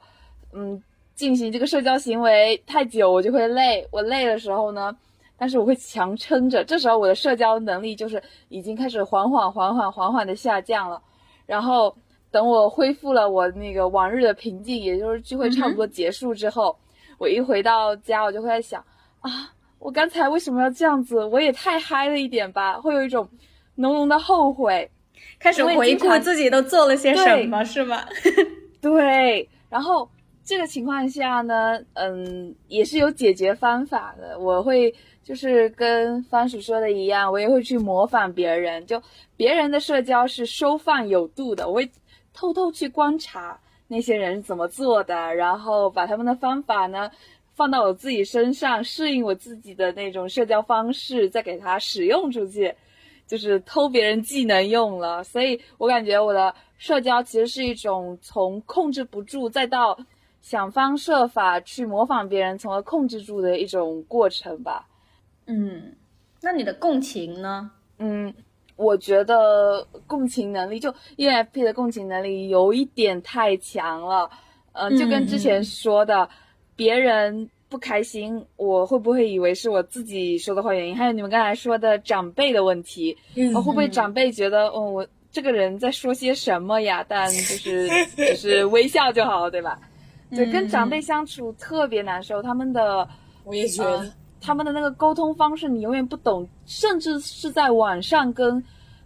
[0.52, 0.82] 嗯
[1.14, 3.86] 进行这个社交行为太久，我就会累。
[3.92, 4.92] 我累的时候呢，
[5.38, 11.00] 但是我会强撑着，这时候我的社交能力就是已经开始缓缓、缓缓、缓缓的下降了。
[11.46, 11.94] 然后
[12.34, 16.76] 等我恢复了我那个往日的平静，也就是聚会差不多结束之后，
[17.16, 18.84] 我一回到家，我就会在想
[19.20, 21.24] 啊，我刚才为什么要这样子？
[21.26, 23.28] 我也太嗨了一点吧，会有一种
[23.76, 24.90] 浓浓的后悔。
[25.38, 28.04] 开始回顾自己都做了些什么，是吗？
[28.82, 30.10] 对，然后
[30.44, 34.36] 这个情况下呢，嗯，也是有解决方法的。
[34.40, 34.92] 我会
[35.22, 38.84] 就是跟番薯说的一样，我也会去模仿别人。
[38.86, 39.00] 就
[39.36, 41.88] 别人的社交是收放有度的，我会
[42.34, 47.10] 偷偷去观察那些人是怎么做的，然后把他们的方法呢
[47.54, 52.74] 放到我自己身上，适应我自己的那种社交方式，再给它使用出去。
[53.26, 59.98] 就是偷别人技能用了，所以我感觉我的社交其实是一种从控制不住，再到
[60.42, 64.86] 想方设法去模仿别人，从而控制住的一种过程吧。
[65.46, 65.94] 嗯，
[66.42, 67.70] 那你的共情呢？
[67.96, 68.34] 嗯，
[68.76, 74.28] 我觉得共情能力就 ENFP 的共情能力有一点太强了，
[74.72, 76.28] 呃，就跟之前说的，
[76.74, 80.96] 别人不开心，我会不会以为是我自己说的话原因？
[80.96, 87.04] 还有你们刚才说的长辈的问题，嗯会不会长辈觉得，哦，我这个人在说些什么呀？
[87.08, 89.78] 但就是只是微笑就好了，对吧？
[90.30, 93.08] 对，跟长辈相处特别难受，他们的
[93.44, 94.12] 我也觉得，呃
[94.44, 98.62] 他们的那个沟通方式你永远不懂，甚至是在网上跟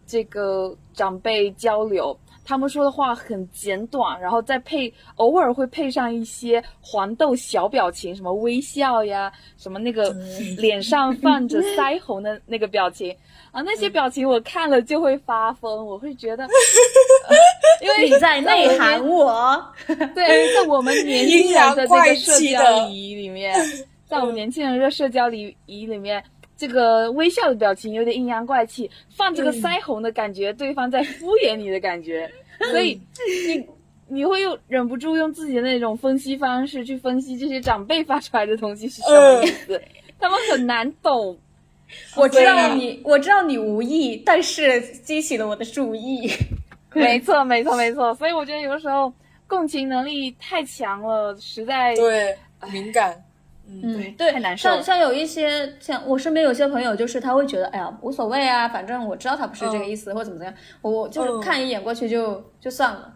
[0.06, 10.10] 这个长辈交流，他们说的话很简短，然后再配偶尔会配上一些黄豆小表情，什么微笑呀，什么那个
[10.58, 13.14] 脸上泛着腮红的那个表情
[13.52, 17.36] 啊，那些表情我看了就会发疯，我会觉得，呃
[17.80, 19.62] 因为你在内涵我。
[19.86, 23.54] 对，在我们年轻人的这个社交礼仪里面，
[24.08, 26.24] 在我们年轻人的社交礼仪里面，
[26.56, 32.28] 这个微笑的表情有点阴阳怪气，放这个腮红的感觉，对方在敷衍你的感觉，
[32.70, 32.98] 所以
[33.46, 33.68] 你
[34.08, 39.80] 你会又忍不住用自己的那种分析方式去分析这些长辈发出来的东西是什么意思，
[40.18, 41.36] 他们很难懂。
[42.16, 46.30] 我知道你，我知道你无意，但是激起了我的注意。
[46.92, 48.14] 没错，没错，没错。
[48.14, 49.12] 所以我觉得有的时候
[49.46, 52.36] 共情能力太强了，实在对
[52.72, 53.14] 敏感。
[53.70, 54.70] 嗯，对，太难受。
[54.70, 63.14] 像像有一些像我身边有些朋友，就是他会觉得，哎呀，无所谓啊，反正我知道他不是这个意思，或者怎么怎么样，我就是看一眼过去就就算了。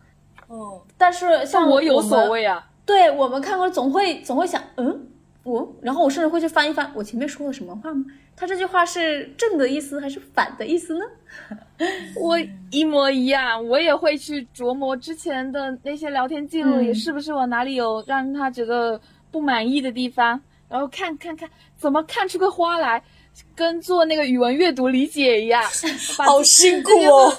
[0.49, 2.69] 哦，但是像我有所谓啊。
[2.85, 5.07] 对我们看过，总会总会想，嗯，
[5.45, 8.05] 我，然后我甚至会去翻一翻，我前面说了什么话吗？
[8.43, 11.05] 他这句话是正的意思还是反的意思呢？
[12.21, 12.37] 我
[12.73, 19.01] 一模一样，我也会去琢磨之前的那些聊天记录，里是不是我哪里有让他觉得
[19.31, 23.01] 不满意的地方，然后看看看怎么看出个花来，
[23.55, 25.63] 跟做那个语文阅读理解一样，
[26.19, 27.33] 好辛苦哦，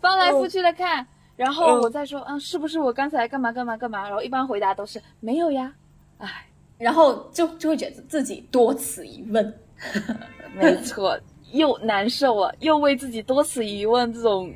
[0.00, 1.04] 翻来覆去的看，
[1.34, 4.04] 然后我再说，嗯，是不是我刚才干嘛干嘛干嘛？
[4.04, 5.72] 然后一般回答都是没有呀，
[6.18, 6.46] 唉，
[6.78, 9.52] 然后就就会觉得自己多此一问。
[10.54, 11.18] 没错，
[11.52, 14.52] 又难受了，又为自己多此一问这种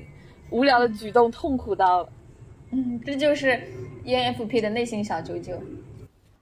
[0.50, 2.08] 无聊的举动痛苦到了。
[2.72, 3.60] 嗯，这就是
[4.04, 5.54] ENFP 的内心小九九。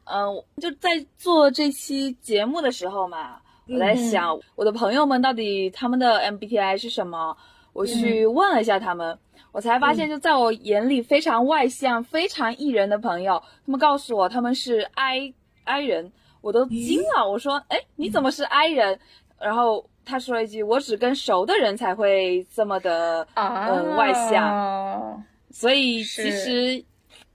[0.04, 7.36] 嗯，就在做这期节目的时候嘛，我在想我的朋友们到底他们的 MBTI 是什么？
[7.72, 9.18] 我去问了一下他们，
[9.52, 16.12] 我才发现，就在我眼里非常外向、非常 E 人的朋友，他们告诉我他们是 I I 人。
[16.40, 18.98] 我都惊了，我说：“哎，你怎么是 I 人？”
[19.40, 26.84] 然后他说了一句：“我只跟熟的人才会这么的嗯外向。”所以其实，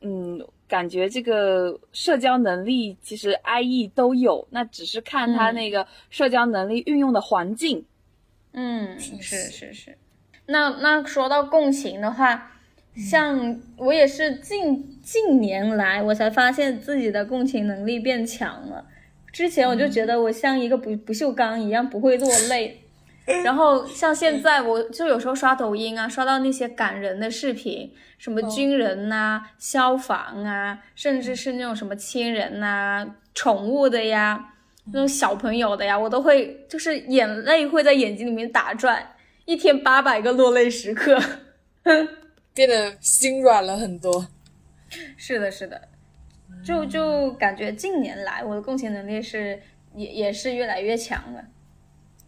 [0.01, 7.85] 嗯，感觉这个社交能力其实 I E 都有，那只是看他那个社交能力运用的环境。
[8.53, 9.97] 嗯，是是是。
[10.45, 12.49] 那那说到共情的话。
[12.95, 18.85] 像我也是近近年来，我才发现自己的共情能力变强了。
[19.33, 22.83] 之前我就觉得我像一个不不锈钢一样不会落泪，
[23.43, 34.53] 然后像现在，我就有时候刷抖音啊，刷到那些感人的视频，什么军人呐、消防啊，甚至是那种什么亲人呐、宠物的呀、
[34.91, 39.15] 那种小朋友的呀，我都会就是眼泪会在眼睛里面打转，
[39.45, 41.19] 一天八百个落泪时刻。
[42.53, 44.27] 变得心软了很多，
[45.17, 45.81] 是的，是的，
[46.65, 49.61] 就就感觉近年来我的共情能力是
[49.95, 51.43] 也也是越来越强了。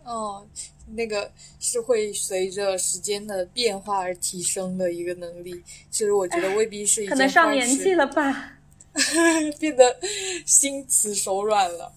[0.03, 0.45] 哦，
[0.93, 5.63] 那个是会随着时间的变化而提升的一个能力。
[5.89, 8.59] 其实我觉得未必是一可能上年纪了吧，
[9.59, 9.97] 变得
[10.45, 11.91] 心慈手软了。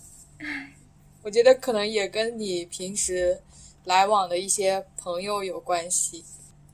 [1.22, 3.38] 我觉得可能也跟你平时
[3.85, 6.24] 来往的一些朋友有关系。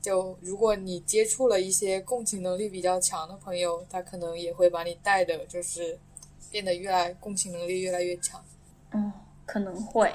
[0.05, 5.97] 就如果你接触了一些共情能力比较强的朋友，他可能也会把你带的，就是
[6.51, 8.39] 变得越来共情能力越来越强。
[8.91, 9.11] 嗯，
[9.47, 10.13] 可能会。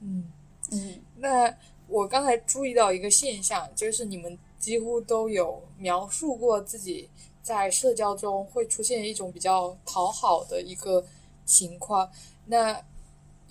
[0.00, 0.30] 嗯
[0.70, 1.00] 嗯。
[1.16, 1.56] 那
[1.88, 7.08] 我刚才注意到一个现象，就是你们几乎都有描述过自己
[7.42, 11.02] 在社交中会出现一种比较讨好的一个
[11.46, 12.06] 情况。
[12.44, 12.78] 那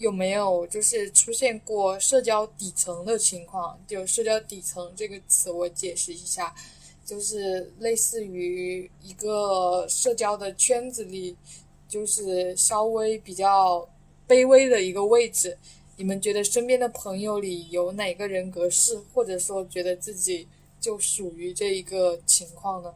[0.02, 3.80] 有没有就是出现过社交底层的情况？
[3.86, 6.56] 就社交底层这个词，我解释一下，
[7.06, 11.38] 就是类似于一个社交的圈子里，
[11.88, 13.88] 就是稍微比较
[14.28, 15.56] 卑微的一个位置。
[15.98, 20.48] 你们觉得身边的朋友里有哪个人格是，或者说觉得自己
[20.80, 22.92] 就属于这一个情况呢？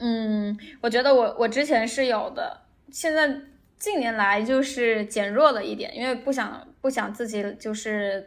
[0.00, 3.40] 嗯，我觉得我我之前是有的，现在。
[3.80, 8.26] 近年来就是减弱了一点，因为不想不想自己就是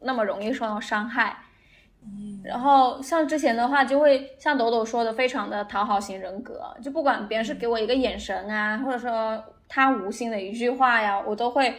[0.00, 1.38] 那么容易受到伤害。
[2.02, 11.74] 嗯，然后像之前的话，就会像抖抖说的，非常的讨好型人格，就不管别人是给我一个眼神啊，或者说他无心的一句话呀，我都会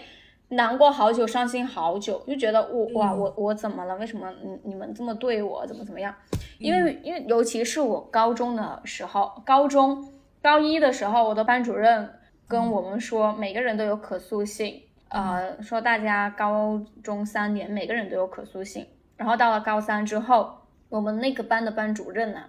[0.50, 3.96] 难过好久，伤心好久，就觉得我哇，我我怎么了？
[3.98, 5.66] 为什么你你们这么对我？
[5.68, 6.12] 怎么怎么样？
[6.58, 12.10] 因为因为尤其是我高中的时候，高中高一的时候，我的班主任。
[12.52, 18.86] 跟我们说，每个人都有可塑性，呃，说大家高中三年每个人都有可塑性，
[19.16, 20.58] 然后到了高三之后，
[20.90, 22.42] 我们那个班的班主任呢，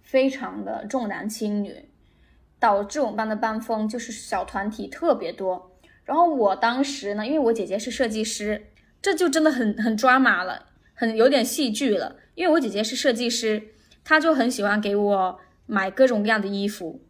[0.00, 1.84] 非常的重男轻女，
[2.58, 5.70] 导致我们班的班风就是小团体特别多。
[6.06, 8.68] 然后我当时呢，因为我姐姐是设计师，
[9.02, 12.16] 这就真的很很抓马了，很有点戏剧了。
[12.34, 13.62] 因为我姐姐是设计师，
[14.02, 17.02] 她就很喜欢给我买各种各样的衣服。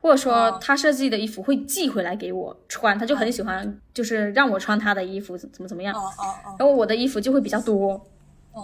[0.00, 5.94] 或者说他设计的衣服会寄回来给我穿，他就很喜欢，就是让我穿他的衣服，怎么怎么样。
[6.58, 8.00] 然后我的衣服就会比较多，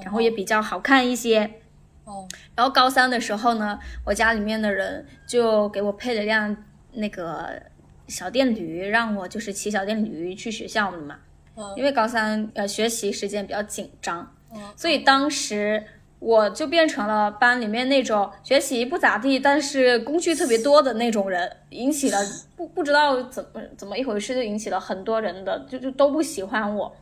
[0.03, 1.61] 然后也比较好看一些。
[2.05, 6.57] 哦，然后高三的时候呢，我家里面的人就给我配了辆
[6.93, 7.61] 那个
[8.07, 11.16] 小电驴，让我就是骑小电驴去学校了嘛。
[11.57, 15.82] 嗯因为高三呃学习时间比较紧张，嗯所以当时
[16.19, 22.19] 我就变成了班里面那种学习不咋地，但是工具特别多的那种人，引起了
[22.57, 26.95] 不不知道怎么怎么一回事，就引起了很多人的就就都不喜欢我。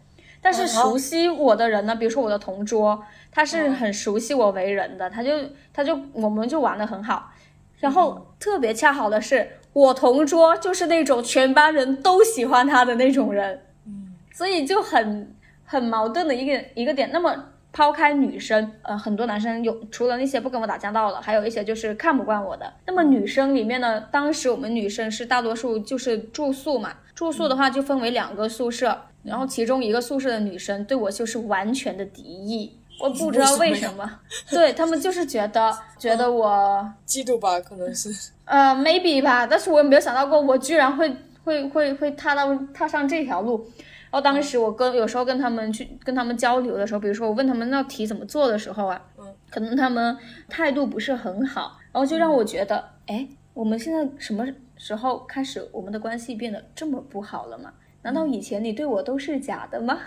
[0.43, 5.31] 但是哦熟悉我的人呢，比如说我的同桌，他是很熟悉我为人的，他就
[5.73, 7.31] 他就我们就玩的很好。
[7.79, 15.35] 然后特别恰好的是，我同桌就是那种全班人都喜欢他的那种人，嗯所以就很
[15.65, 17.11] 很矛盾的一个一个点。
[17.12, 17.35] 那么
[17.75, 22.72] 抛开女生，呃，很多男生有除了那些不跟我打交道的，还有一些就是看不惯我的。
[22.87, 32.79] 那么女生里面呢，当时我们女生是大多数就是住宿嘛，住宿的话就分为两个宿舍，然后其中一个宿舍的女生对我就是完全的敌意。
[33.01, 34.09] 我不知道为什么，
[34.49, 38.09] 对他们就是觉得觉得我嫉妒吧，可能是。
[38.45, 41.12] 呃，maybe 吧，但是我也没有想到过，我居然会
[41.43, 43.68] 会会会踏到踏上这条路。
[44.15, 50.17] 然后当时我跟有时候跟他们去跟他们交流的时候，比如说我问他们那题怎么做的时候啊，嗯，可能他们
[50.49, 54.47] 态度不是很好，然后就让我觉得，哎，我们现在什么
[54.77, 57.73] 时候开始我们的关系变得这么不好了吗？
[58.03, 59.99] 难道以前你对我都是假的吗？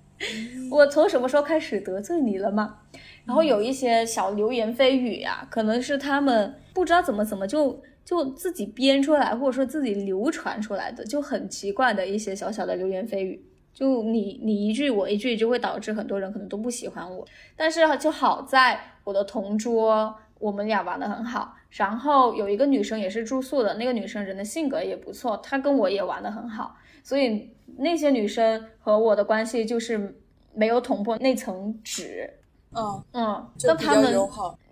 [0.70, 2.80] 我从什么时候开始得罪你了吗？
[3.24, 13.44] 然后有一些小流言蜚语啊，可能是他们不知道怎么怎么就就自己编出来，或者说自己流传出来的，就很奇怪的一些小小的流言蜚语。
[13.74, 17.26] 就你你一句我一句，就会导致很多人可能都不喜欢我。
[17.56, 21.56] 但是就好在我的同桌，我们俩玩的很好。
[21.70, 26.76] 然后有一个女生也是住宿的，那个女生人的性格也不错，她跟我也玩的很好。
[27.02, 30.16] 所以那些女生和我的关系就是
[30.54, 32.30] 没有捅破那层纸。
[32.72, 34.16] 嗯，嗯，那他们。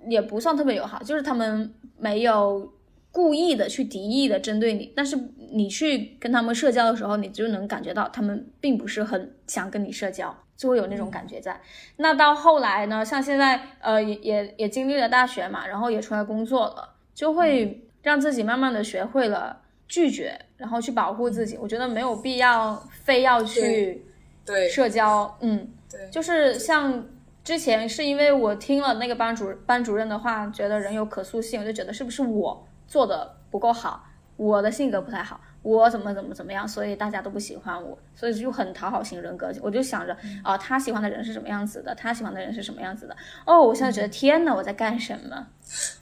[0.07, 2.71] 也不算特别友好，就是他们没有
[3.15, 5.17] 故意的去敌意的针对你，但是
[5.53, 11.61] 你去跟他们社交的时候，你就能感觉到他们并不是很想跟你社交，就会有那种感觉在。
[11.99, 21.57] 那到后来呢，像现在呃也也也经历了大学嘛，然后也出来工作了，就会让自己慢慢的学会了拒绝，然后去保护自己。
[21.57, 24.05] 我觉得没有必要非要去
[24.45, 25.69] 对社交，嗯。
[25.89, 27.07] 对，就是像
[27.45, 34.05] 之前是因为我听了那个班主班主任的话，觉得人有可塑性，我就觉得是不是我做的不够好，
[34.37, 39.53] 我的性格不太好，我怎么怎么怎么样，所以大家都不喜欢我，所以就很讨好型人格。
[39.61, 43.17] 我就想着啊、他喜欢的人是什么样子的，他喜欢的人是什么样子的。
[43.47, 45.47] 哦，我现在觉得天呐，我在干什么？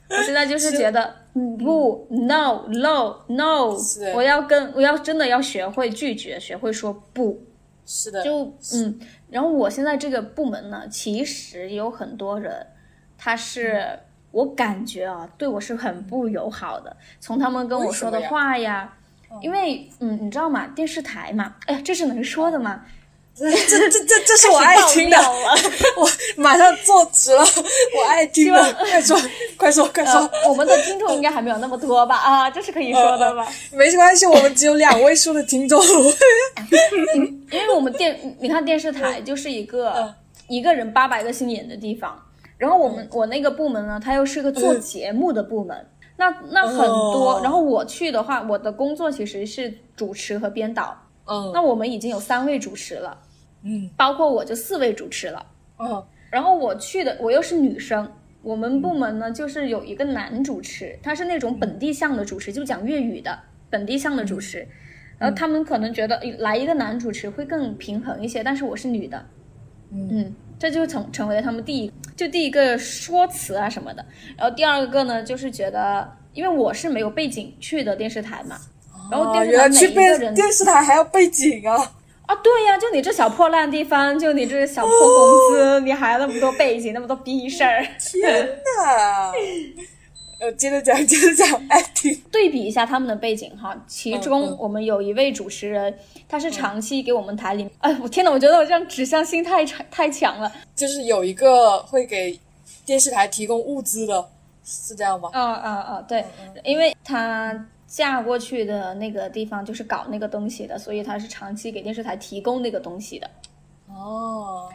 [0.09, 3.77] 我现在就是觉得 嗯不，no no no，
[4.13, 7.43] 我要跟我要真的要学会拒绝，学会说不。
[7.85, 8.97] 是的，就嗯，
[9.29, 12.65] 然后我现在这个部门呢，其实有很多人，
[13.17, 13.99] 他是
[14.33, 16.93] 我感觉啊，对我是很不友好的。
[17.19, 18.91] 从他们跟我说的话呀，
[19.41, 20.65] 因为嗯，你知道吗？
[20.75, 22.81] 电视台嘛，哎呀，这是能说的吗？
[23.35, 25.17] 这这这这这 是我爱听的，
[25.97, 27.43] 我马上坐直了，
[27.97, 29.17] 我爱听的，快说，
[29.57, 32.15] 快说，快说，呃，我们的听众应该还没有那么多吧？
[32.17, 33.47] 啊，这是可以说的吧？
[33.71, 35.79] 没关系，我们只有两位数的听众。
[37.51, 40.13] 因为我们电，你看电视台就是一个、嗯
[40.49, 42.21] 一个人八百个心眼的地方，
[42.63, 45.85] 然后我们、我那个部门呢，它又是个做节目的部门，
[46.15, 47.41] 那那很多，哦。
[47.43, 51.51] 然后我去的话，我的工作其实是主持和编导，嗯。
[51.53, 53.17] 那我们已经有三位主持了，
[53.63, 53.89] 嗯。
[53.97, 55.45] 包括我就四位主持了，
[55.77, 56.01] 嗯。
[56.31, 58.09] 然后我去的我又是女生。
[58.41, 63.37] 我们部门呢，就是有一个男主持，他是那种本地向的主持，就讲粤语的
[63.69, 64.65] 本地向的主持。
[65.17, 69.25] 然后他们可能觉得诶来一个男主持会更平衡一些，但是我是女的，
[69.91, 70.33] 嗯
[70.63, 74.05] 这就成成为了他们第一就第一个说辞啊什么的。
[74.37, 78.57] 然后第二个呢，就是觉得因为我是没有背景去的电视台嘛，
[79.11, 81.75] 然后哦，电视台每一个人背电视台还要背景啊！
[82.27, 87.85] 啊，对呀、就你这小破烂地方，就你这小破公司，你还有那么多背景，那么多逼事儿。
[87.99, 88.47] 天
[88.77, 89.33] 哪！
[90.43, 92.13] 呃，接着讲， 接着讲，爱听。
[92.29, 100.51] 对比一下他们的背景哈，其中我们有一位主持人，他是长期给我们台里，哎，我天呐，我觉得我这样指向性太强太强了。
[100.75, 102.37] 就是有一个会给
[102.85, 104.27] 电视台提供物资的，
[104.65, 105.29] 是这样吗？
[105.31, 106.01] 啊啊啊！
[106.05, 106.25] 对，
[106.65, 113.29] 因为他嫁过去的那个地方就是搞那个东西的，所以他是长期给电视台提供那个东西的。
[113.87, 114.67] 哦，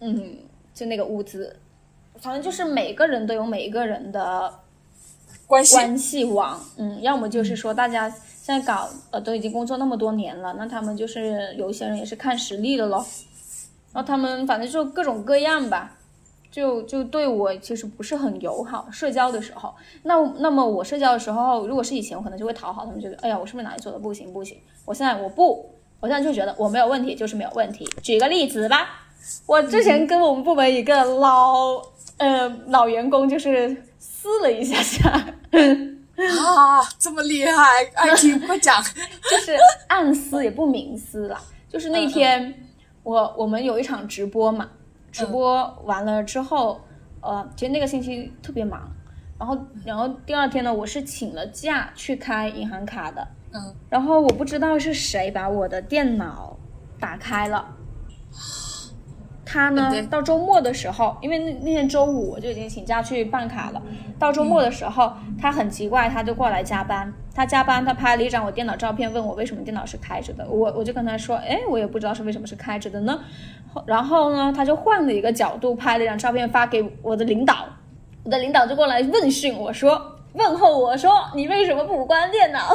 [0.00, 0.38] 嗯，
[0.74, 1.56] 就那个物资，
[2.18, 4.52] 反正就是每个人都有每一个人的
[5.46, 6.60] 关系关系网。
[6.76, 13.04] 嗯，要么就是说大家现在搞呃都已经工作那么多年了，那他们就是有一些人也是看实力的咯。
[13.92, 15.96] 然后他们反正就各种各样吧，
[16.50, 18.88] 就就对我其实不是很友好。
[18.90, 19.72] 社交的时候，
[20.02, 24.58] 那那么我社交的时候，如果是以前，我可能就会讨好他们，觉得哎呀，我是不是哪里做的不行不行？
[24.84, 25.70] 我现在我不，
[26.00, 27.88] 我现在就觉得我没有问题，就是没有问题。
[28.02, 29.06] 举个例子吧，
[29.46, 31.80] 我之前跟我们部门一个老
[32.18, 33.76] 呃老员工就是
[34.24, 35.10] 撕了一下下。
[36.16, 38.82] 啊，这么厉害，爱 听快讲。
[39.30, 39.54] 就是
[39.88, 42.54] 暗撕也不明撕了，就是那天
[43.02, 44.70] 我我们有一场直播嘛，
[45.12, 46.80] 直播完了之后，
[47.20, 48.90] 呃，其实那个星期特别忙，
[49.38, 56.56] 然后然后第二天呢，我是请了假去开银行卡的，嗯，然后我不知道是谁把我的电脑
[56.98, 57.68] 打开了。
[59.46, 63.82] 他呢，到周末的时候，因为那那天周五我就已经请假去办卡了。
[64.18, 67.12] 到周末的时候，他很奇怪，他就过来加班。
[67.34, 70.46] 他加班，他拍了一张我电脑照片，问我为什么电脑是开着的。
[70.48, 73.20] 我我就跟他说，哎，我也不知道是为什么是开着的呢。
[73.84, 77.66] 然后呢，他就换了一个角度拍了一张照片发给我的领导。
[78.22, 82.74] 我的领导就过来问讯我说，问候我说，你为什么不关电脑？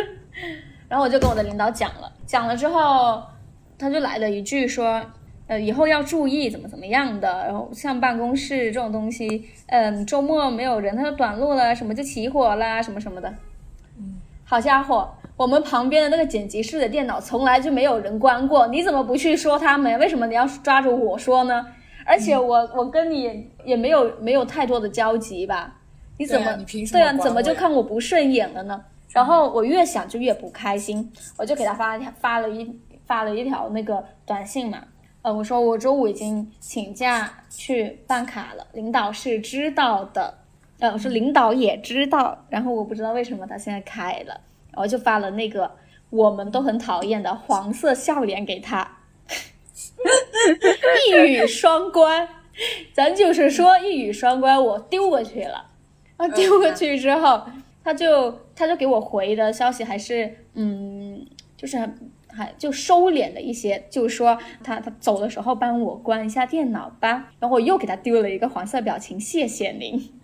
[0.88, 3.22] 然后我就跟我的领导讲了，讲了之后，
[3.78, 5.00] 他就来了一句说。
[5.48, 13.28] 呃，以后要注意怎么怎么样的，然后像办公室这种东西，嗯，周末没有人，他就短路了，什么就起火啦，什么什么的。
[13.98, 19.98] 嗯，好家伙，我们旁边的那个剪辑室的电脑从来就没有人关过，你怎么不去说他们？
[19.98, 21.66] 为什么你要抓着我说呢？
[22.04, 25.74] 而且我我跟你也没有没有太多的交集吧？
[26.18, 26.52] 你怎么
[26.92, 27.12] 对啊？
[27.14, 28.84] 怎么就看我不顺眼了呢？
[29.12, 32.70] 然后我越想就越不开心，我就给他发发了一
[33.06, 34.78] 发了一条那个短信嘛。
[35.22, 40.38] 呃，我说我周五已经请假去办卡了，领导是知道的。
[40.78, 44.40] 呃，我说领导也知道，然后我不知道为什么他现在开了，
[44.70, 45.68] 然后就发了那个
[46.10, 48.98] 我们都很讨厌的黄色笑脸给他，
[51.08, 52.28] 一语双关。
[52.92, 55.66] 咱就是说一语双关，我丢过去了，
[56.16, 57.42] 啊，丢过去之后，
[57.82, 61.76] 他就他就给我回的消息还是嗯，就是。
[62.38, 70.14] 还就收敛了一些，就是说他他走的时候帮我关一下电脑吧，然后我又给他丢了一个黄色表情，谢谢您。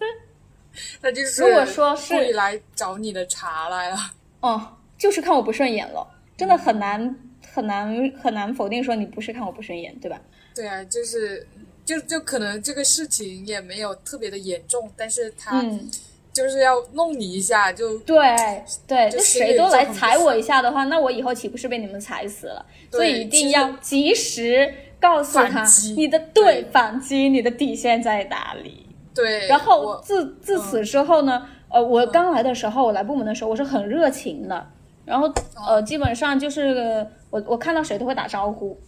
[1.00, 3.96] 那就是如果说是故意来找你的茬来了，
[4.40, 7.16] 哦，就是看我不顺眼了，真的很难
[7.52, 10.20] 很难很难否定说你不是看我不顺眼，对吧？
[10.54, 11.48] 对啊，就是
[11.84, 15.64] 就就可能这个事情也没有特别的严重，但是他。
[16.38, 18.16] 就是要弄你一下，就对
[18.86, 22.64] 对，就谁都来踩我一下的话，那我以后岂不是被你们踩死了？
[22.92, 25.64] 所以一定要及时告诉他
[25.96, 28.86] 你的对反击，你的底线在哪里？
[29.12, 29.48] 对。
[29.48, 34.64] 然后自自此之后呢，呃，我刚来的时候，我来部门的时候，我是很热情的，
[35.04, 35.28] 然后
[35.66, 38.78] 呃，基本上就是我我看到谁都会打招呼。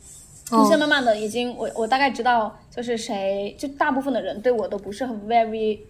[0.68, 5.80] 现在慢慢的已经，我我大概知道就是谁，就大部分的人对我都不是很 very。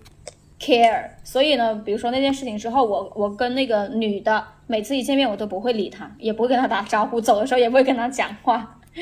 [0.61, 8.78] care，所以呢，比如说那件事情之后，我我跟那个女的每次一见面，我都不会理她，也不会跟她打招呼，走的时候也不会跟她讲话，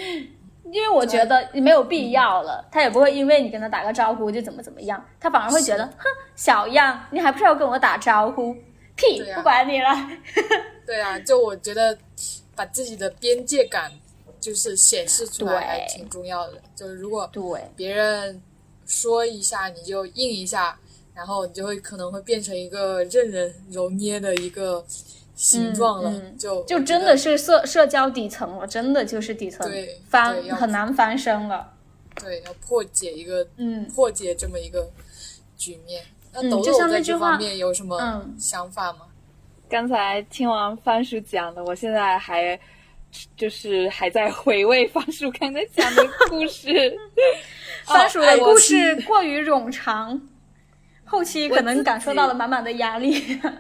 [0.70, 2.64] 因为我觉得没有必要了。
[2.70, 6.04] 她也不会因为你跟她打个招呼就怎么怎么样，她反而会觉得，哼，
[6.36, 8.54] 小样，你还不是要跟我打招呼？
[8.94, 9.88] 屁，不管你了。
[10.86, 11.96] 对啊，就我觉得
[12.54, 13.90] 把自己的边界感
[14.40, 16.54] 就是显示出来还挺重要的。
[16.74, 17.42] 就是如果对
[17.76, 18.40] 别人
[18.86, 20.78] 说一下，你就应一下。
[21.19, 24.85] 然后你就会可能会变成一个任人揉捏的一个
[25.35, 31.73] 形状了，就就真的是社社交底层了，真的就是底层对翻很难翻身了。
[32.23, 34.89] 对，要破解一个嗯，破解这么一个
[35.57, 36.05] 局面。
[36.33, 39.01] 那抖抖在这方面有什么想法吗？
[39.69, 42.57] 刚才听完番薯讲的，我现在还
[43.37, 46.97] 就是还在回味番薯刚才讲的故事。
[47.87, 50.21] 番薯的故事过于冗长。
[51.09, 53.14] 后期可能感受到了满满的压力。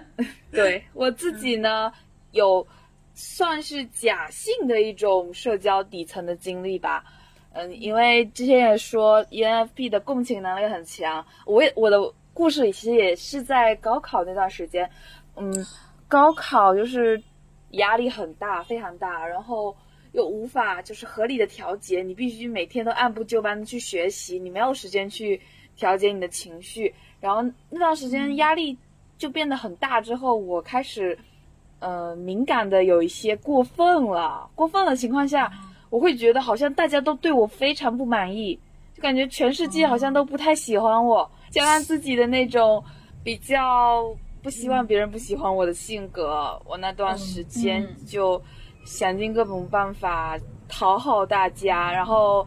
[0.52, 1.92] 对我自己呢，
[2.32, 2.66] 有
[3.14, 7.04] 算是假性的一种社交底层的经历吧。
[7.52, 11.24] 嗯，因为之前也说 ENFP 的共情能力很强。
[11.46, 11.98] 我也我的
[12.32, 14.88] 故事里其实也是在高考那段时间。
[15.36, 15.52] 嗯，
[16.06, 17.20] 高考就是
[17.70, 19.76] 压力很大，非常大，然后
[20.12, 25.40] 又无法就是合理的调节，你必须每天都按部就班的去学习，你没有时间去
[25.78, 26.94] 调节你的情绪。
[27.18, 28.76] 然后那段时间压力
[29.16, 31.18] 就变得很大，之后我开始，
[31.78, 34.48] 呃，敏感的有一些过分了。
[34.54, 35.50] 过分的情况下，
[35.90, 38.60] 我会觉得好像大家都对我非常不满意，
[38.94, 41.28] 就感觉全世界好像都不太喜欢我。
[41.50, 42.84] 加上自己的那种
[43.24, 48.40] 比较不希望别人不喜欢我的性格，我那段时间就
[48.84, 52.46] 想尽各种办法讨好大家，然后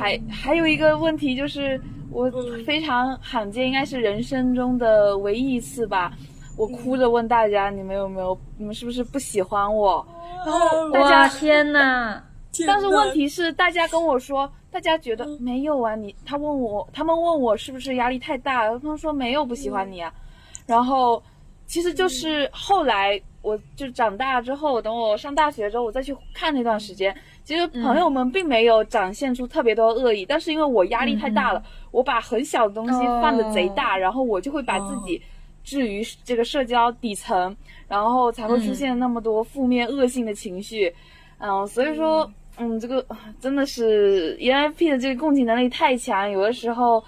[0.00, 1.80] 还还有一个问题就是，
[2.12, 2.30] 我
[2.64, 6.12] 非常罕见，应该是人生中的唯一一次吧。
[6.56, 10.06] 我哭着问大家，你们有没有，你们是不是不喜欢我？
[10.44, 12.22] 然后大家，天呐！
[12.66, 20.12] 但是问题是，大家跟我说，大家觉得没有啊，你他问我，他们问我是不是压力太大，他们说没有，不喜欢你啊。
[20.66, 21.22] 然后
[21.72, 35.18] 其实就是后来我就长大之后，等我上大学之后，我再去看那段时间，其实朋友们并没有展现出特别多恶意，但是因为我压力太大了，我把很小的东西放的贼大，然后我就会把自己
[35.64, 37.56] 置于这个社交底层，
[37.88, 40.94] 然后才会出现那么多负面恶性的情绪。
[41.38, 43.02] 嗯，所以说，嗯，这个
[43.40, 47.02] 真的是 ENFP 的这个共情能力太强，有的时候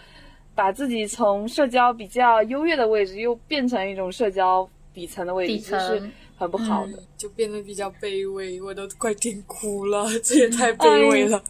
[0.55, 6.93] 把自己从社交比较优越的位置，又变成一种社交底层的位置，这是很不好的。
[7.17, 11.43] 就变得比较卑微，我都快听哭了，这也太卑微了。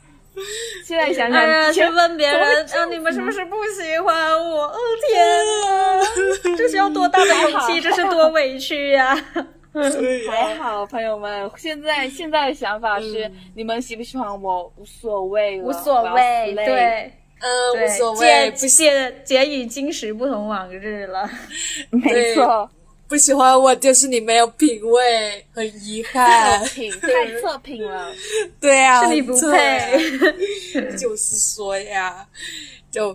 [0.85, 4.63] 现在想想，哎呀，去问别人啊，你们是不是不喜欢我？
[4.65, 4.77] 哦
[5.09, 9.15] 天哪，这是要多大的勇气，这是多委屈呀！
[10.29, 17.13] 还好，朋友们，现在现在的想法是，嗯你们喜不喜欢我无所谓了，无所谓，对
[17.45, 21.29] 嗯，对，无所谓，借不喜借借以今时不同往日了。
[21.93, 22.71] 没错，
[23.07, 26.65] 不喜欢我就是你没有品味，很遗憾。
[26.73, 27.09] 品太
[27.43, 28.11] 测评了。
[28.59, 30.97] 对啊，是你不配。
[30.97, 32.27] 就是说呀，
[32.91, 33.15] 就，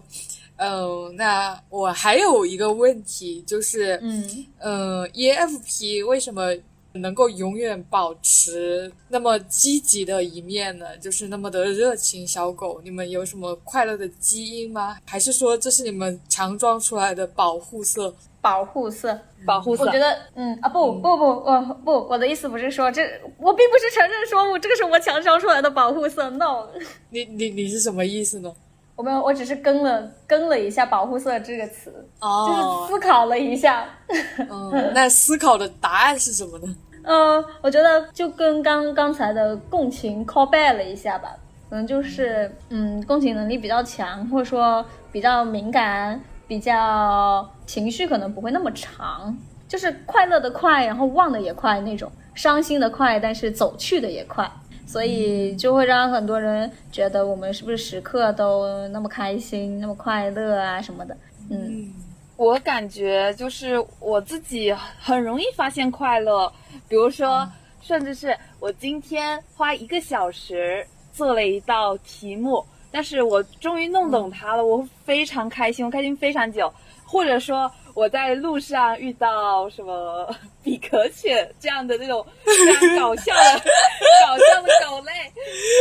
[0.57, 6.53] 嗯、那我还有一个问题，就是，嗯嗯、，EFP 为什么
[7.01, 10.97] 能够永远保持那么积极的一面呢？
[10.97, 14.97] 就是那么的热情小狗，你们有什么快乐的基因吗？
[15.05, 18.13] 还是说这是你们强装出来的保护色？
[18.41, 23.01] 保护色，保护色我觉得，嗯啊不不不，我不我的意思不是说这，
[23.37, 26.65] 我并不是承认说我这个是我强装出来的保护色，no，
[27.09, 28.53] 你你你是什么意思呢？
[28.95, 33.89] 我没有，我只是跟了跟了一下保护色这个词，就是哦，思考了一下。
[34.49, 36.75] 嗯，那思考的答案是什么呢？
[37.03, 41.35] 嗯，我觉得就跟刚刚才的共情 call back 了一下吧，
[41.69, 49.35] 可能就是嗯，共情能力比较强，或者说比较敏感，比较情绪可能不会那么长，
[49.67, 54.49] 就是快乐的快，然后忘的也快那种，伤心的快，但是走去的也快。
[54.85, 61.15] 所以就会让很多人觉得我们是不是时刻都那么开心、那么快乐啊什么的。
[61.51, 61.93] 嗯
[62.39, 66.49] 我感觉就是我自己很容易发现快乐，
[66.87, 67.45] 比如说，
[67.81, 76.73] 甚至是我今天花一个小时做了一道题目，但是我终于弄懂它了，我非常开心，我开心非常久。
[77.05, 80.33] 或者说我在路上遇到什么
[80.63, 83.59] 比格犬这样的那种非常搞笑的
[84.25, 85.11] 搞笑的狗类，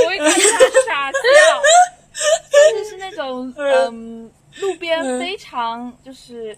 [0.05, 1.19] 我会看着它傻笑，
[2.75, 4.29] 甚至是那种嗯
[4.61, 6.57] 路边非常就是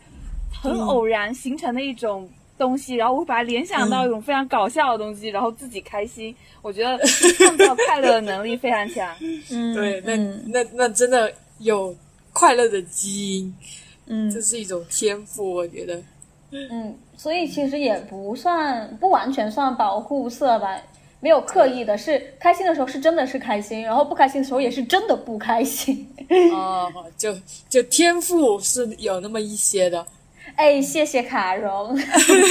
[0.63, 2.29] 很偶然形成的一种
[2.59, 6.35] 东西，然后我会把它联想到一种非常搞笑的东西，然后自己开心。
[6.63, 6.99] 我觉得
[7.39, 9.15] 创造快乐的能力非常强。
[9.51, 11.95] 嗯，对，那、嗯那那真的有
[12.33, 13.55] 快乐的基因，
[14.07, 16.03] 嗯这是一种天赋，我觉得。
[16.53, 20.77] 嗯，所以其实也不算不完全算保护色吧，
[21.21, 26.09] 没有刻意的，是开心的时候是真的是开心，然后不开心的时候也是真的不开心。
[26.53, 30.07] 哦，就就天赋是有那么一些的，
[30.57, 31.95] 哎，谢谢卡荣。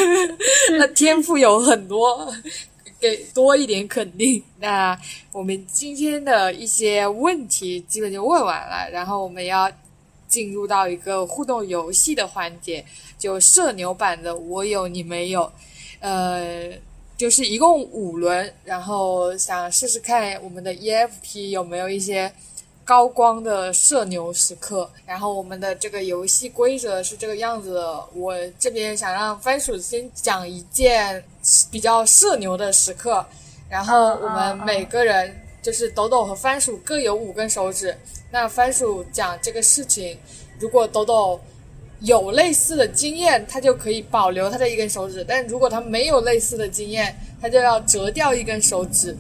[0.77, 2.31] 那天赋有很多，
[2.99, 4.43] 给多一点肯定。
[4.59, 4.97] 那
[5.31, 9.71] 我们今天的一些问题基本就问完了，然后我们要
[10.27, 12.85] 进入到一个互动游戏的环节，
[13.17, 15.51] 就社牛版的我有你没有，
[16.01, 16.69] 呃，
[17.19, 22.31] 就是一共五轮，然后想试试看我们的 EFP 有没有一些。
[22.85, 28.03] 高光的射牛时刻，然后我们的这个游戏规则是这个样子的。
[28.15, 31.23] 我这边想让番薯先讲一件
[31.69, 33.23] 比较射牛的时刻，
[33.69, 37.95] 然后我们每个人就是抖抖和番薯各有五根手指。
[38.31, 40.17] 那番薯讲这个事情，
[40.57, 41.39] 如果抖抖
[42.01, 49.15] 有类似的经验，他就可以保留他的一根手指；但如果他没有类似的经验，他就要折掉一根手指。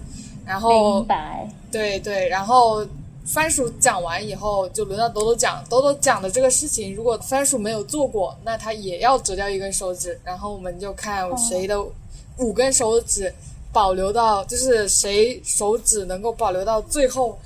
[0.45, 1.47] 然后明白。
[1.71, 2.85] 对对，然后
[3.25, 5.63] 番薯讲完以后，就轮到抖抖讲。
[5.69, 10.19] 抖抖讲的这个事情，如果番薯没有做过，那他也要折掉一根手指。
[10.23, 11.79] 然后我们就看谁的
[12.37, 13.31] 五根手指
[13.71, 17.37] 保留到，就是谁手指能够保留到最后，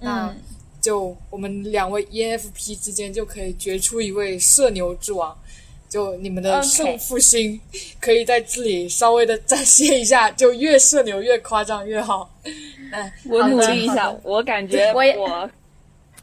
[0.00, 0.36] 那嗯
[0.80, 5.36] 就我们两位 ENFP 之间就可以决出一位社牛之王。
[5.88, 7.60] 就你们的胜负心
[8.00, 12.32] 可以在这里稍微的展现一下，就越社牛越夸张越好。
[12.92, 15.50] 那 我努力一下， 我感觉我也我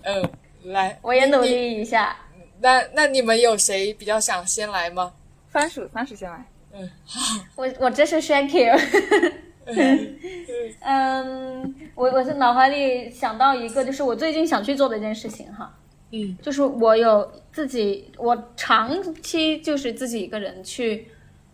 [0.03, 0.29] 嗯，
[0.63, 1.41] 来，我也努。
[1.41, 2.15] 力一下。
[2.61, 5.11] 那那你们有谁比较想先来吗？
[5.51, 6.45] 番薯，番薯先来。
[6.73, 8.73] 嗯，好我我这是 thank you。
[10.81, 15.73] 嗯，我我是脑海里想到一个，就是我最近想去做的一件事情哈，
[16.11, 21.07] 嗯，就是我有自己，我长期就是自己一个人去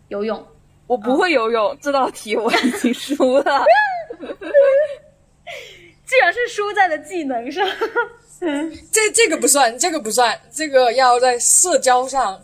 [0.08, 0.44] 游泳。
[0.86, 3.64] 我不会游泳，这道题我已经输了。
[6.04, 7.66] 既然是输在了技能上，
[8.92, 12.40] 这这个不算，这个不算，这个要在社交上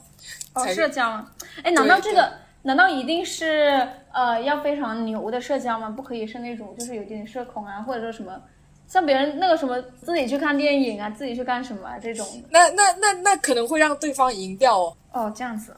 [0.55, 1.31] 哦，社交吗？
[1.62, 2.33] 哎，难道这个
[2.63, 5.89] 难道一定是呃要非常牛的社交吗？
[5.89, 8.39] 不可以是那种就是有点社恐啊，或者说什么
[8.87, 12.27] 像别人那个什么自己去看电影啊，自己去干什么啊这种？
[12.51, 14.97] 那那那那可能会让对方赢掉哦。
[15.13, 15.75] 哦，这样子，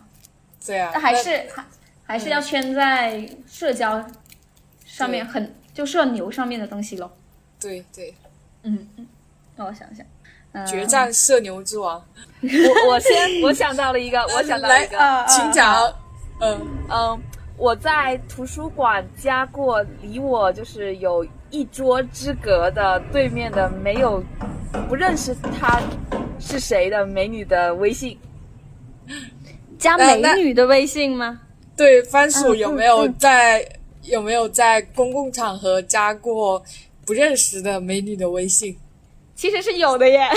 [0.66, 1.64] 对啊，那还是还
[2.04, 4.04] 还是要圈在社交
[4.84, 7.10] 上面很就社牛上面的东西咯。
[7.60, 8.12] 对对，
[8.64, 9.06] 嗯嗯，
[9.54, 10.04] 让我想想，
[10.50, 12.04] 嗯、决战社牛之王，
[12.42, 15.94] 我我先，我想到了一个，我想到了一个，请讲。
[16.42, 17.22] 嗯，嗯，
[17.56, 24.22] 我在图书馆加过离我就是有一桌之隔的对面的没有
[24.88, 25.80] 不认识她
[26.40, 28.18] 是谁的美女的微信。
[29.78, 31.40] 加美女的微信吗？
[31.76, 33.64] 对，番薯嗯有没有在、
[34.02, 36.62] 有没有在公共场合加过
[37.06, 38.76] 不认识的美女的微信？
[39.36, 40.28] 其实是有的耶，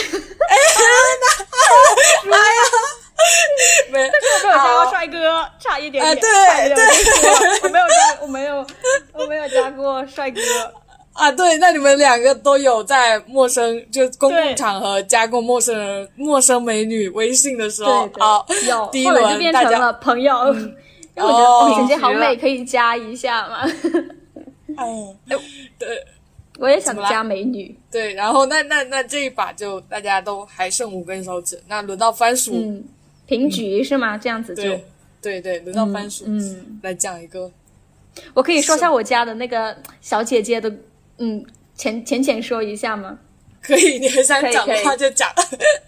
[3.91, 8.67] 没，但是我没有加过帅哥，差一点点，对对差一点点我没有加，我没有，
[9.13, 10.41] 我没有加过帅哥。
[11.13, 18.21] 啊，对，那你们两个都有在陌生就公共场合加过陌生人、陌生美女微信的时候，对对。
[18.21, 21.71] 好，有， 第一后来就变成了朋友，因为我觉得哦。
[21.71, 23.61] 哦姐姐好美，可以加一下嘛。
[24.75, 24.85] 哎，
[25.79, 26.05] 对。
[26.57, 32.81] 我也想加美女，对，然后那那那这一把就大家都还剩五根手指，那轮到番薯，嗯，
[33.25, 34.17] 平局是吗？
[34.17, 34.85] 这样子就，对
[35.21, 37.51] 对对，轮到番薯、嗯，来讲一个，
[38.33, 40.71] 我可以说下我家的那个小姐姐的，
[41.17, 41.45] 嗯，
[41.75, 43.19] 浅浅浅说一下吗？
[43.61, 45.27] 可以，你很想讲的话就讲，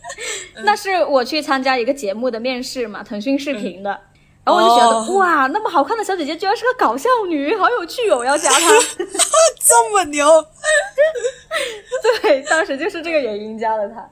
[0.65, 4.01] 那是我去参加一个节目的面试嘛，腾讯视频的。
[4.43, 8.71] 然后我就觉得、哦哇，那么好看的小姐姐居然是个搞笑女，好有趣哦，我要加她。
[9.59, 10.25] 这么牛，
[12.23, 14.09] 对，当时就是这个原因加了她。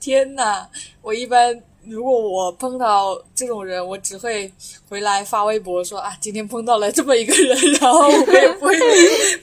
[0.00, 0.66] 天哪！
[1.02, 4.52] 我一般如果我碰到这种人，我只会
[4.88, 8.76] 回来发微博说啊，今天碰到了这么一个人，然后我也不会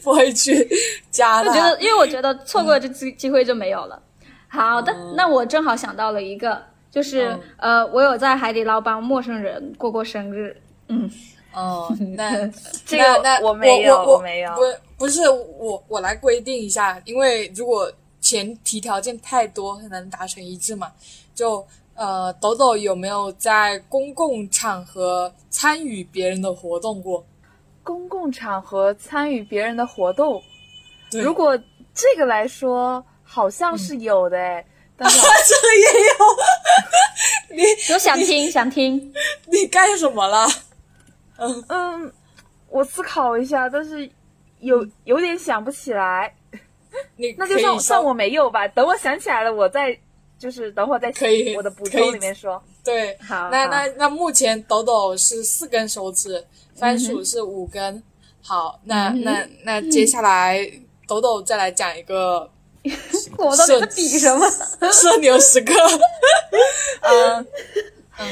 [0.02, 0.68] 不会去
[1.10, 1.82] 加他我觉得，。
[1.82, 4.02] 因为我觉得错过这机机会就没有了。
[4.48, 10.56] 好的，那我正好想到了一个，就是、呃，我有在海底捞帮陌生人过过生日。
[10.88, 11.10] 嗯，
[11.54, 12.48] 哦，那
[12.86, 14.52] 这那那我没有，我没有。
[14.56, 14.62] 不
[14.98, 20.92] 不是我我来规定一下，因为如果前提条件太多，很难达成一致嘛。
[21.34, 21.66] 就
[21.96, 27.26] 呃，抖抖有没有在公共场合参与别人的活动过？
[27.84, 30.42] 公共场合参与别人的活动，
[31.12, 31.58] 对如果
[31.94, 34.66] 这个来说，好像是有的哎。
[35.04, 39.12] 但是这个也有，你我想听，想听。
[39.48, 40.48] 你干什么了？
[41.38, 42.14] 嗯嗯，
[42.70, 44.08] 我思考一下，但是
[44.60, 46.36] 有有点想不起来，
[47.16, 48.68] 你那就算算我没有吧。
[48.68, 49.98] 等我想起来了，我再
[50.42, 52.62] 就是等会儿再可以我的补充里面说。
[52.84, 53.16] 对。
[53.22, 56.44] 好，好那那那目前抖抖是四根手指，
[56.76, 58.02] 番嗯薯是五根。
[58.42, 60.60] 好，那那那接下来
[61.08, 62.50] 抖抖再来讲一个
[63.38, 64.50] 我到底在比什么？
[64.92, 65.74] 社牛时刻。
[67.06, 67.48] 嗯，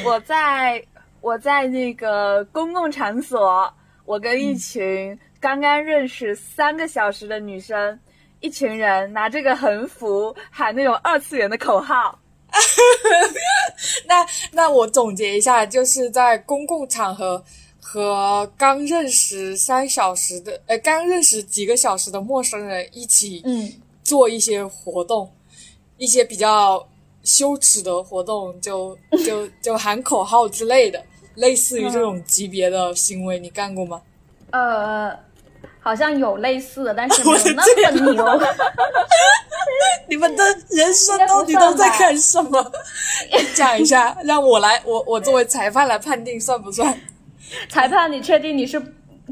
[0.03, 0.83] 我在
[1.21, 3.71] 我在那个公共场所，
[4.05, 7.99] 我跟一群刚刚认识三个小时的女生，
[8.39, 12.17] 一群人拿这个横幅喊那种二次元的口号。
[14.07, 17.43] 那那我总结一下，就是在公共场合
[17.79, 23.71] 和刚认识三小时的，呃，刚认识几个小时的陌生人一起嗯，
[24.03, 25.31] 做一些活动，
[25.97, 26.87] 一些比较
[27.23, 31.03] 羞耻的活动，就就就喊口号之类的，
[31.35, 34.01] 类似于这种级别的行为，你干过吗？
[34.51, 35.15] 呃，
[35.89, 37.43] 好像有类似的，但是没 我有
[37.95, 38.23] 那么牛。
[40.07, 42.71] 你们的人生到底都在干什么？
[43.55, 46.95] 讲一下，让我来，我我作为裁判来判定算不算？
[47.69, 48.79] 裁判，你确定你是？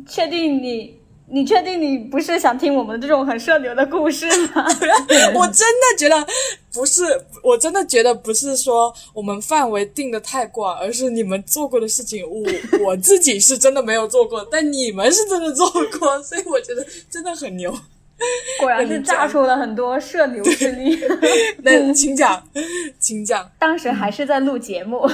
[0.10, 0.99] 确定你？
[1.30, 4.26] 你确定你不是想听我们这种很社牛的故事
[4.56, 4.66] 吗？
[5.36, 6.26] 我真的觉得
[6.74, 7.04] 不是，
[7.44, 12.46] 我真的觉得不是说我们范围定的太广，而是你们做过的事情，我
[12.86, 15.70] 我自己是真的没有做过，但你们是真的做
[16.00, 17.78] 过，所以我觉得真的很牛。
[18.60, 20.98] 果然是炸出了很多社牛之力。
[21.62, 22.42] 那请讲，
[23.00, 23.48] 请讲。
[23.60, 25.08] 当时还是在录节目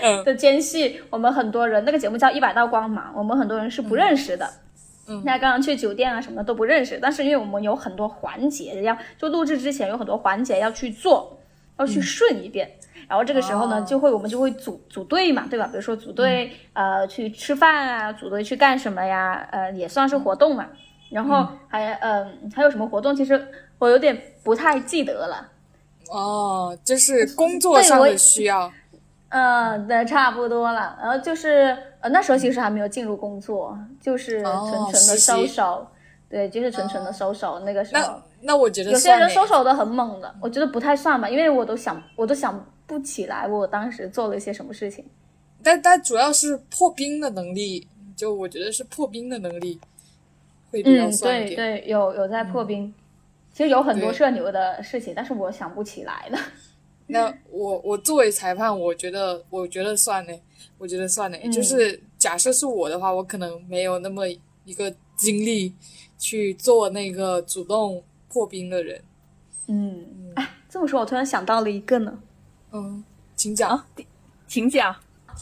[0.00, 4.46] 嗯 的间隙，我们很多人那个节目叫《一百道光芒》，我们很多人是不认识的。
[4.46, 4.60] 嗯
[5.24, 11.38] 那刚刚去酒店啊什么的都不认识，但是因为我们有很多环节要，就录制之前有很多环节要去做，
[11.78, 12.70] 要去顺一遍。
[13.08, 15.66] 然后这个时候呢，就会我们就会组组队嘛，对吧？
[15.68, 19.46] 比如说组队、呃去吃饭啊，组队去干什么呀？
[19.52, 20.66] 呃，也算是活动嘛。
[21.10, 23.14] 然后还嗯、还有什么活动？
[23.14, 23.46] 其实
[23.78, 25.48] 我有点不太记得了。
[26.10, 28.72] 哦，就是工作上的需要。
[29.36, 30.96] 嗯，对，差不多了。
[30.98, 35.86] 然后就是呃，那时候其实还没有进入工作，就是纯哦纯的收手，
[36.30, 37.60] 对，就是纯纯的收手。
[37.60, 45.04] 那个时候那，那我觉得有些人收手的很猛的，我觉得不太算吧，因为我都想，我都想不起来我当时做了一些什么事情。
[45.62, 49.78] 但但主要是破冰的能力，就我觉得是破冰的能力
[50.70, 51.56] 会比较嗯，算一点。
[51.56, 52.94] 对对，有有在破冰。
[53.52, 56.38] 其实有很多对社牛的事情，但是我想不起来了。
[57.08, 60.32] 那我我作为裁判，我觉得我觉得算呢，
[60.78, 61.38] 我觉得算呢。
[61.42, 64.26] 嗯就是假设是我的话，我可能没有那么
[64.64, 65.72] 一个精力
[66.18, 69.00] 去做那个主动破冰的人。
[69.68, 70.04] 嗯，
[70.34, 72.18] 哎，这么说，我突然想到了一个呢。
[72.72, 73.04] 嗯，
[73.36, 73.86] 请讲啊
[74.48, 74.94] 请讲。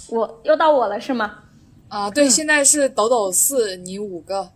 [0.08, 1.42] 我又到我了是吗？
[1.88, 2.08] 啊。
[2.08, 4.50] 嗯对，现在是抖抖四，你五个。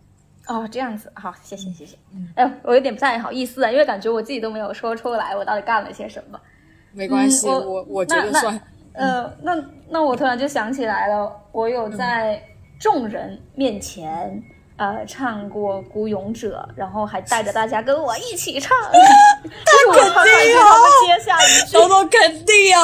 [0.46, 1.96] 哦，这样子，好，谢谢谢谢。
[2.34, 6.40] 哎呦，我有点不太好意思啊，因为感觉我自己都没有说出来，我到底干了些什么。
[6.98, 8.60] 没关系，嗯我我我觉得那算。
[8.94, 9.54] 呃，那
[9.88, 12.42] 那我突然就想起来了，我有在
[12.80, 14.42] 众人面前。
[14.78, 22.80] 呃，唱过《孤勇者》，然后还带着大家跟我一起唱， 但是 我唱上一句，他们接下一句，抖抖肯定要，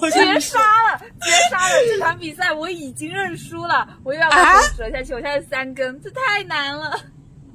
[0.00, 1.74] 我绝杀了，绝杀了！
[1.86, 6.98] 这场比赛我已经认输了，我又要把啊手折下去，我现在三根，这太难了。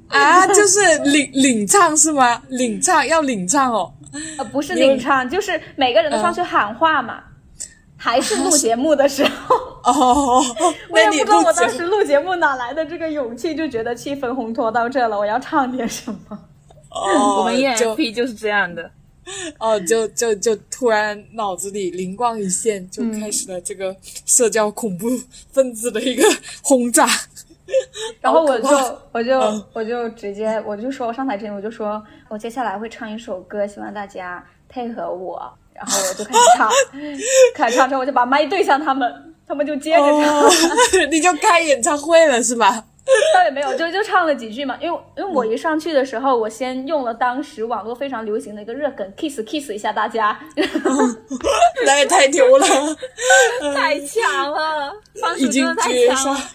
[0.06, 2.40] 啊，就是领领唱是吗？
[2.50, 3.92] 领唱要领唱哦。
[4.38, 7.24] 呃，不是领唱，就是每个人都上去喊话嘛。
[7.96, 9.54] 还是录节目的时候，
[9.86, 10.42] 哦，
[10.90, 16.36] 我也不知道我当时录节目哪来的这个勇气，就觉得气氛烘托到这了，我要唱点什么。
[16.90, 18.90] 哦， 我们就 ENFP 就是这样的。
[19.60, 23.94] 哦，就就就突然脑子里灵光一现，就开始了这个
[24.26, 25.08] 社交恐怖
[25.52, 26.24] 分子的一个
[26.60, 27.06] 轰炸。
[28.20, 28.68] 然后我就
[29.12, 35.52] 我就嗯我就直接我就说我上台之前我就说我接下来会唱一首歌，希望大家配合我。
[35.74, 36.70] 然后我就开始唱，
[37.56, 40.40] 开始唱之后我就把麦对向他们，他们就接着唱。
[40.40, 40.50] 哦，
[41.10, 42.84] 你就开演唱会了是吧？
[43.34, 44.76] 倒也没有，就就唱了几句嘛。
[44.80, 50.38] 因为因为我一上去的时候，我先用了当时网络非常流行的一个热梗 kiss kiss 一下大家，
[51.86, 52.66] 那也太牛了，
[53.74, 56.46] 太强了，方已经叔真的太绝强了杀。。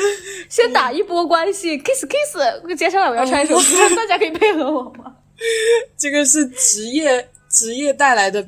[0.48, 2.76] 先打一波关系 kiss kiss。
[2.76, 3.62] 接下来我要唱一首歌，
[3.96, 5.14] 大家可以配合我吗？
[5.96, 8.46] 这个是职业职业带来的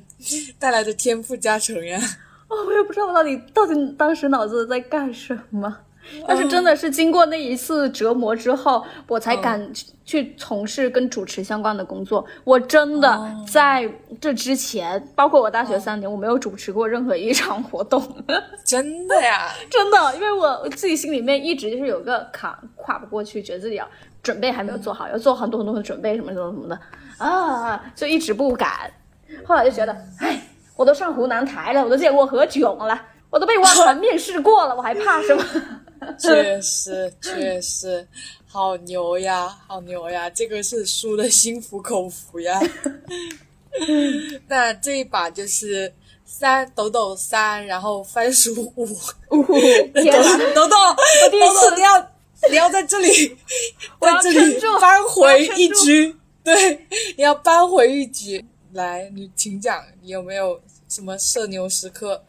[0.58, 2.00] 带来的天赋加成呀。
[2.48, 5.76] 哦，我也不知道我到底到底当时脑子在干什么。
[6.26, 9.70] 但是真的是经过那一次折磨之后，我才敢
[10.04, 12.24] 去从事跟主持相关的工作。
[12.44, 13.88] 我真的在
[14.20, 18.02] 这之前，包括我大学三年，我没有主持过任何一场活动。
[18.64, 19.48] 真的呀？
[19.70, 23.86] 真的，因为我自己心里面一直就是有个坎跨不过去，觉得自己要
[24.22, 26.78] 准备还没有做好，要做很多很多的准备，什么什么什么的
[27.18, 28.90] 啊，就一直不敢。
[29.44, 30.40] 后来就觉得，哎，
[30.76, 33.00] 我都上湖南台了，我都见过何炅了，
[33.30, 35.42] 我都被汪涵面试过了，我还怕什么？
[36.18, 38.06] 确实确实，
[38.46, 40.28] 好牛呀，好牛呀！
[40.30, 42.60] 这个是输的心服口服呀。
[44.48, 45.92] 那这一把就是
[46.24, 48.86] 三抖抖三，然后番薯五。
[49.94, 50.38] 天哪！
[50.54, 50.76] 抖抖，
[51.30, 52.10] 第一次抖抖，你要
[52.50, 53.36] 你要在这里，
[54.00, 56.16] 在这里扳回一局。
[56.42, 56.86] 对，
[57.16, 58.44] 你要扳回一局。
[58.72, 62.22] 来，你请讲，你有没有什么社牛时刻？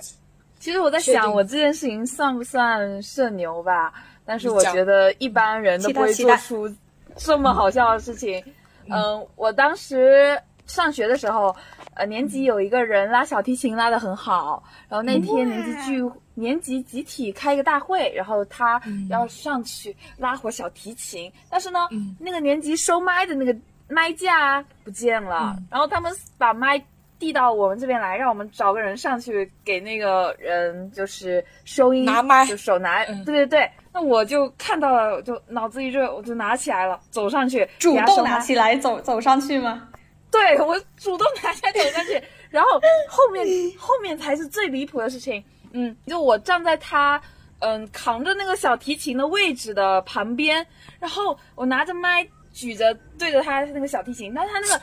[0.60, 3.94] 其实我在想，我这件事情算不算社牛吧？
[4.26, 6.70] 但是我觉得一般人都不会做出
[7.16, 8.44] 这么好笑的事情。
[8.88, 11.56] 嗯，我当时上学的时候，
[11.96, 18.80] 呃，年级有一个人拉小提琴拉得很好，然后那天年级聚年级集体开一个大会，然后他
[19.10, 22.16] 要上去拉会小提琴，但是呢，嗯。
[22.20, 23.56] 那个年级收麦的那个
[23.88, 26.80] 麦架不见了，然后他们把麦
[27.20, 33.70] 递到我们这边来，让我们找个人上去给那个人就是收音拿麦就手拿，嗯对对对。
[33.92, 39.90] 那我就看到了，我就脑子一热，我就拿起来了，走上去主动拿起来走走上去吗？
[40.32, 42.70] 对我主动拿起来走上去，然后
[43.08, 43.46] 后面
[43.78, 45.44] 后面才是最离谱的事情。
[45.72, 47.20] 嗯，就我站在他
[47.60, 50.66] 嗯扛着那个小提琴的位置的旁边，
[51.00, 54.82] 然后我拿着麦举着对着他那个小提琴，但是他那个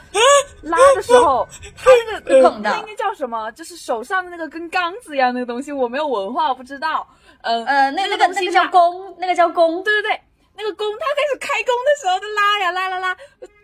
[0.62, 1.46] 拉的时候，
[1.76, 3.50] 他那个碰到他应该叫什么？
[3.52, 7.06] 就是手上的那个跟缸子一样那个东西，我没有文化，我不知道。
[7.42, 10.20] 嗯呃，那那个那个叫弓，那个叫弓，对对对。
[10.56, 13.16] 那个弓，他开始开弓的时候就拉呀拉拉拉，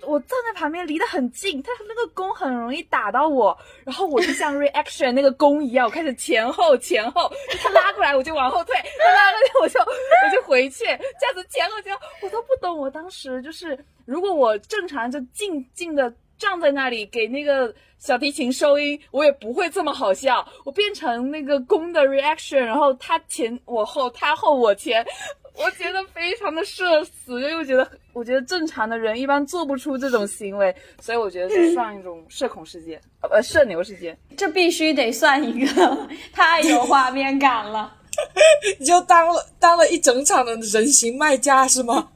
[0.07, 7.33] 我站在旁边离得很近，他那个弓很容易打到我，然后我就像 reaction 那个弓一样，我开始前后前后，
[7.63, 12.77] 他拉过来我就往后退，他拉过来我就我就回去，这样子前后前后，我都不懂。
[12.77, 20.47] 我当时就是，如果我正常就静静的站在那里给那个小提琴收音，我也不会这么好笑。
[20.65, 25.07] 我变成那个弓的 reaction，然后他前我后，他后我前。
[25.55, 34.17] 我觉得非常的社死，又觉得我觉得正常的人一般做不出这种行为，所以我觉得是 算一种社恐事件，呃，社牛事件。
[34.37, 37.93] 这必须得算一个， 太有画面感了。
[38.79, 42.09] 你就当了当了一整场的人形卖家是吗？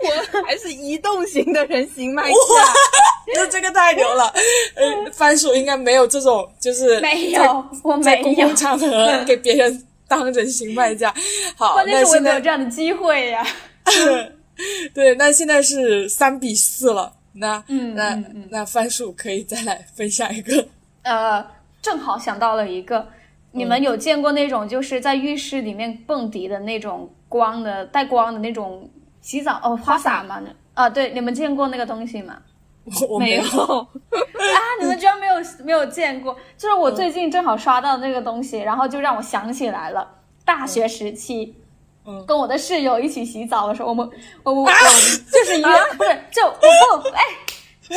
[0.00, 2.36] 我还是移动型的人形卖家，
[3.34, 4.32] 那这个太牛了。
[4.76, 7.42] 呃，番薯应该没有这种，就是没有，
[7.82, 9.84] 我没有在公共场合给别人。
[10.08, 11.14] 当人形卖家，
[11.56, 13.46] 好，关键是我没有这样的机会呀。
[14.92, 17.12] 对，那现在是三比四了。
[17.34, 17.62] 那，
[17.94, 20.66] 那那番薯可以再来分享一个。
[21.02, 21.46] 呃，
[21.80, 23.06] 正好想到了一个，
[23.52, 28.90] 你们有见过那种就是在浴室里面蹦迪的那种光的带光的那种
[29.20, 30.42] 洗澡哦花洒吗？
[30.74, 32.38] 啊，对，你们见过那个东西吗？
[33.08, 33.86] 我没有啊！
[34.80, 35.34] 你们居然没有
[35.64, 36.36] 没有见过？
[36.56, 40.08] 就是我最近正好刷到那个东西，然后就让我想起来了
[40.44, 41.54] 大学时期，
[42.06, 44.08] 嗯，跟我的室友一起洗澡的时候，我们
[44.42, 44.70] 我我
[45.32, 47.22] 就是一个不是就我不哎，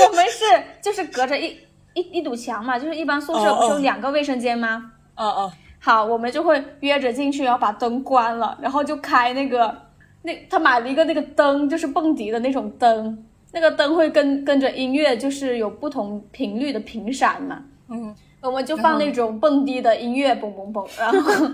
[0.07, 0.43] 我们是
[0.81, 1.57] 就是隔着一
[1.93, 4.91] 一一堵墙嘛，就是一般宿舍不是有两个卫生间吗？
[5.15, 9.75] 嗯嗯，好，我们就会约着进去，然后把灯关了，然后就开那个
[10.23, 13.25] 那他买了一个那个灯，就是蹦迪的那种灯。
[13.51, 17.63] 那个灯会跟跟着音乐，就是有不同频率的频闪嘛。
[17.89, 21.33] 嗯，我们就放那种蹦迪的音乐，嘣嘣嘣，然后，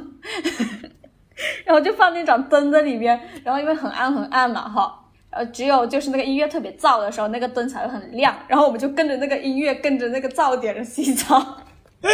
[1.66, 5.00] 然后就放那盏灯在里边，然后因为很暗很暗嘛，哈，
[5.32, 11.58] 呃，只有就是那个音乐特别燥的时候，那个灯才会很亮，然后我们就跟着那个音乐，跟着那个噪点洗澡。
[12.00, 12.10] 在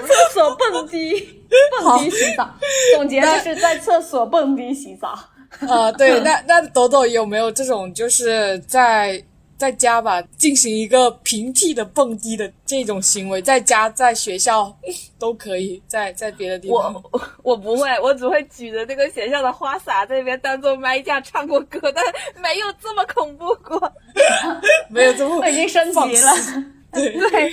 [0.00, 1.42] 厕所蹦迪，
[1.82, 2.46] 蹦迪洗澡。
[2.94, 5.18] 总结就是在厕所蹦迪洗澡。
[5.68, 9.22] 啊，对，那那抖抖有没有这种，就是在
[9.56, 14.72] 在家吧进行一个平替的蹦迪的这种行为，在家在学校
[15.18, 22.04] 都可以，在在别的地方，我我不会，我只会举着那个学校的花洒在那边当做麦架唱过歌，但
[22.40, 23.92] 没有这么恐怖过，
[24.88, 26.32] 没有这么，我已经升级了，
[26.92, 27.52] 对对，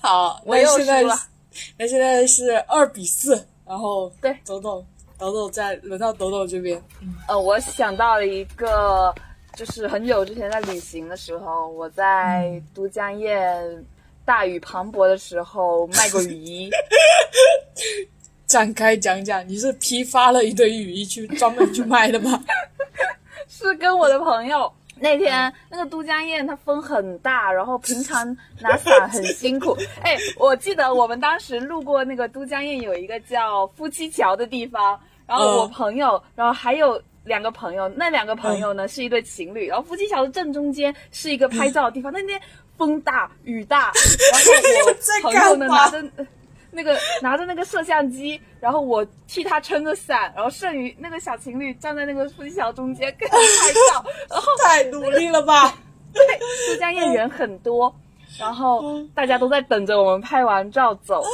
[0.00, 1.02] 好，那现在
[1.76, 4.82] 那现在是二比四，然后对，抖抖。
[5.22, 6.82] 抖抖在轮到抖抖这边，
[7.28, 9.14] 呃，我想到了一个，
[9.54, 13.84] 就是很久之前在旅行的时候，我在都江堰
[14.24, 16.70] 大雨磅礴的时候卖过雨衣。
[18.48, 22.42] 展开讲讲，你是批发了一堆雨衣去专门去卖的吗？
[23.46, 24.72] 是跟我的朋友。
[24.96, 29.76] 那天那个都江堰它风很大，然后平常拿伞很辛苦。
[30.02, 34.98] 哎，我记得我们当时路过那个都江堰有一个叫夫妻桥的地方。
[35.32, 39.66] 然后我朋友，然后还有两个朋友，那两个朋友呢是一对情侣。
[39.66, 42.12] 然后夫妻桥的正中间是一个拍照的地方。
[42.12, 42.38] 那天
[42.76, 43.90] 风大雨大，
[44.30, 44.40] 然
[44.84, 46.04] 后我朋友呢拿着
[46.70, 54.04] 那个拿着那个摄像机，然后我替他撑着伞，然后剩余那个小情侣站在那个夫妻桥中间给他拍照。
[54.28, 55.74] 然后太努力了吧？
[56.12, 56.22] 对，
[56.68, 57.94] 都江堰人很多，
[58.38, 61.24] 然后大家都在等着我们拍完照走。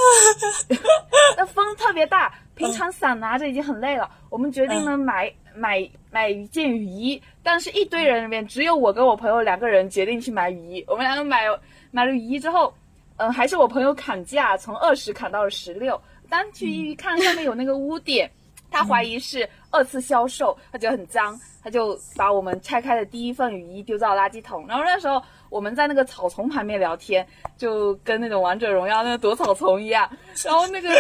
[1.37, 2.33] 那风特别大。
[2.59, 10.85] 平常伞拿着已经很累了，我们决定呢买买买一件雨衣，但是一堆人里面只有我跟我朋友两个人决定去买雨衣。
[10.87, 11.45] 我们两个买
[11.91, 12.75] 买了雨衣之后，
[13.17, 16.01] 嗯，还是我朋友砍价，从二十砍到了十六。
[16.29, 18.31] 单去一看上面有那个污点，
[18.71, 24.67] 他怀疑是二次销售，他觉得很脏，他就把我们拆开的第一份雨衣丢到垃圾桶。
[24.67, 25.23] 然后那时候。
[25.51, 30.07] 我们在那个草丛旁边聊天，就跟那种王者荣耀那个躲草丛一样。
[30.45, 30.91] 然后那个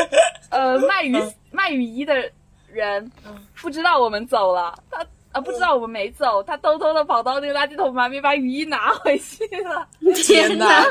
[0.49, 1.14] 呃卖雨
[1.51, 2.14] 卖雨衣的
[2.73, 3.12] 人
[3.61, 9.87] 不知道我们走了，他啊不知道我们没走，他偷偷的跑到那个垃圾桶旁边把雨衣拿回去了。
[10.14, 10.83] 天哪，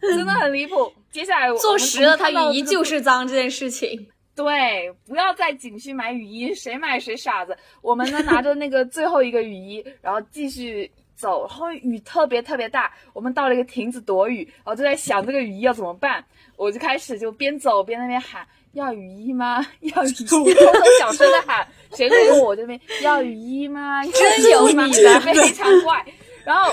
[0.00, 0.90] 真的很离谱。
[1.10, 4.08] 接下来我坐实了他雨衣就是脏这件事情。
[4.34, 7.56] 对，不要在景区买雨衣，谁买谁傻子。
[7.80, 10.90] 我们呢拿着那个最后一个雨衣，然后继续。
[11.14, 16.24] 走，然后雨特别特别大，我们到了一个亭子躲雨，然后就在想这个雨衣要怎么办。
[16.56, 19.64] 我就开始就边走边那边喊 要雨衣吗？
[19.82, 20.24] 要雨衣？
[20.24, 20.52] 偷偷
[20.98, 21.64] 小声的喊，
[21.94, 24.02] 谁路过我这边要雨衣吗？
[24.04, 26.04] 真有你的，非常怪。
[26.44, 26.72] 然后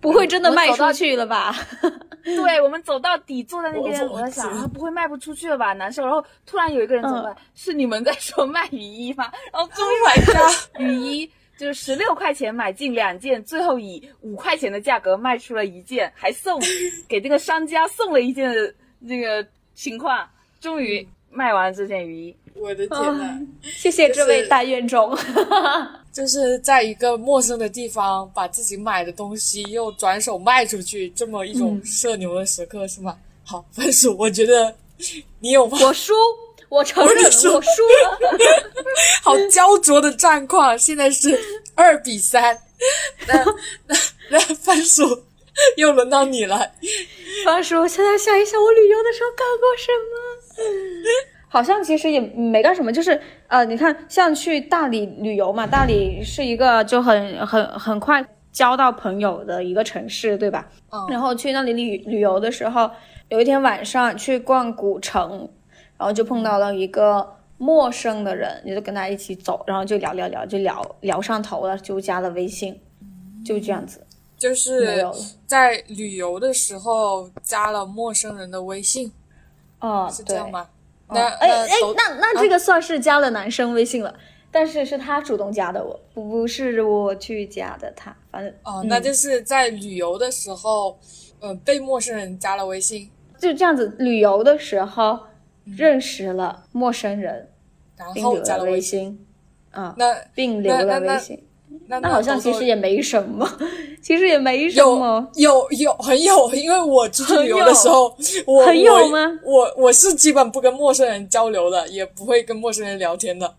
[0.00, 1.54] 不会真的卖出去了吧？
[2.24, 5.72] 对，我们走到底坐在那边，我在想啊，不会卖不出去了吧？
[5.74, 6.02] 难受。
[6.02, 9.30] 然后突然有一个人走过来，是你们在说卖雨衣吗？
[9.52, 10.48] 然后终于买到
[10.78, 16.58] 雨衣，就是十六块钱买进两件，最后以五块钱的价格卖出了一件，还送
[17.06, 20.26] 给这个商家送了一件的那个情况，
[20.60, 22.36] 终于卖完这件雨衣。
[22.54, 23.38] 我的天呐！
[23.62, 25.10] 谢谢这位大冤种。
[25.10, 26.03] 就是
[26.62, 33.18] 在一个陌生的地方，把自己买的东西又转手卖出去，这么一种社牛的时刻，是吗？
[33.44, 34.74] 好，分数，我觉得
[35.40, 35.76] 你有吗？
[35.82, 36.14] 我输，
[36.68, 38.18] 我承认我输了。
[39.22, 41.38] 好焦灼的战况，现在是
[41.74, 42.58] 二比三。
[43.26, 43.44] 那
[43.86, 43.96] 那
[44.30, 45.24] 那番薯
[45.76, 46.72] 又轮到你了。
[47.44, 51.33] 番薯，我现在想一想，我旅游的时候干过什么？
[51.54, 60.68] 好像其实也没干什么，就是呃，你看，像去大理旅游嘛，大理是一个就很很很快交到朋友的一个城市，对吧？
[60.90, 61.06] 嗯。
[61.08, 62.90] 然后去那里旅旅游的时候，
[63.28, 65.48] 有一天晚上去逛古城，
[65.96, 72.76] 然后就碰到了一个陌生的人，你就跟他一起走，然后就聊聊聊，就聊聊上头了，就加了微信，
[73.46, 74.04] 就这样子。
[74.36, 75.06] 就是
[75.46, 79.12] 在旅游的时候加了陌生人的微信。
[79.78, 80.66] 哦，是这样吗？
[81.08, 84.14] 那哎哎，那那这个算是加了男生微信了，
[84.50, 90.98] 但是是他主动加的我，不是我去加的他，反正哦，那就是在旅游的时候，
[91.40, 95.18] 呃，被陌生人加了微信，就这样子，旅游的时候
[95.64, 97.48] 认识了陌生人，
[97.96, 99.26] 然后加了微信，
[99.70, 101.44] 啊，那并留了微信。
[101.86, 103.48] 那那好像其实也没什么，
[104.02, 105.26] 其实也没什么。
[105.34, 108.14] 有有很有，因为我出去旅游的时候，
[108.46, 109.18] 我很有吗？
[109.42, 113.54] 我我是基本不跟陌生人交流的，也不会跟陌生人聊天的。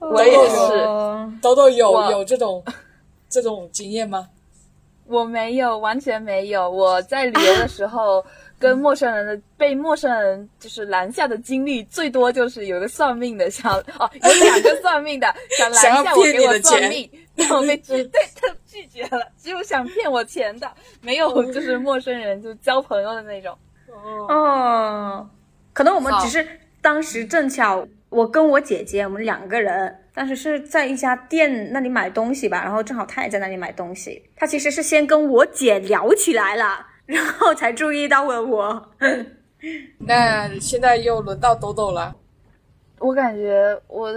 [0.00, 2.62] 我也是，豆豆有有这种
[3.28, 4.28] 这种经验吗？
[5.06, 6.68] 我没有，完全没有。
[6.70, 8.24] 我在旅游的时候。
[8.58, 15.26] 跟陌生人的被陌生人就是拦下的经历最多就是有个算命的想哦有两个算命的
[15.58, 20.70] 想拦下我给我算命，但我被拒 对他拒绝了，只有想骗我钱的，
[21.02, 23.56] 没有就是陌生人就交朋友的那种。
[24.28, 25.28] 哦，
[25.72, 26.46] 可能我们只是
[26.80, 36.86] 当时正巧我跟我姐姐我们两个人，当时是在一家店那里买东西吧，然后正好她也在那里买东西，她其实是先跟我姐聊起来了。
[37.06, 38.90] 然后才注意到了我。
[39.98, 42.14] 那现在又轮到抖抖了。
[42.98, 44.12] 我感觉我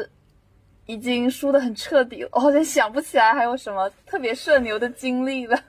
[0.85, 5.59] 已经输的很彻底了，我好像想不起来还有什么特别社牛的经历了。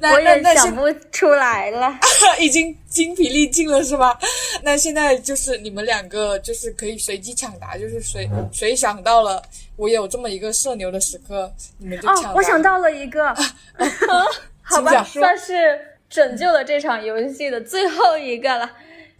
[0.00, 1.96] 我也想不出来了，
[2.40, 4.18] 已经精疲力尽了是吧？
[4.64, 9.40] 那现在就是你们两个就是可以随机抢答，就是谁谁想到了
[9.76, 12.32] 我有这么一个社牛的时刻，你们就抢。
[12.32, 13.32] 哦，我想到了一个，
[14.62, 15.91] 好吧，算是。
[16.12, 18.70] 拯救了这场游戏的最后一个了，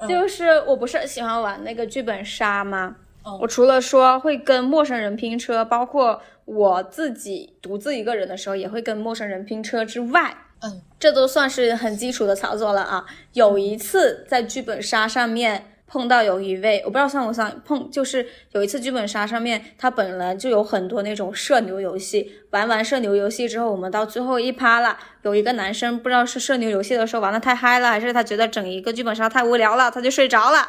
[0.07, 2.97] 就是我不是喜欢玩那个剧本杀吗？
[3.40, 13.07] 我除了说会跟陌生人拼车，包括我自己独自一个人的时候也会跟陌生人拼车之外，嗯，这都算是很基础的操作了啊。
[13.32, 15.72] 有一次在剧本杀上面。
[15.93, 30.66] 碰到有一位，我不知道算不算碰，就是有一次剧本杀上面，他本来就有很多那种社牛游戏，玩完社牛游戏之后，我们到最后一趴了，有一个男生不知道是社牛游戏的时候玩的太嗨了，还是他觉得整一个剧本杀太无聊了，他就睡着了。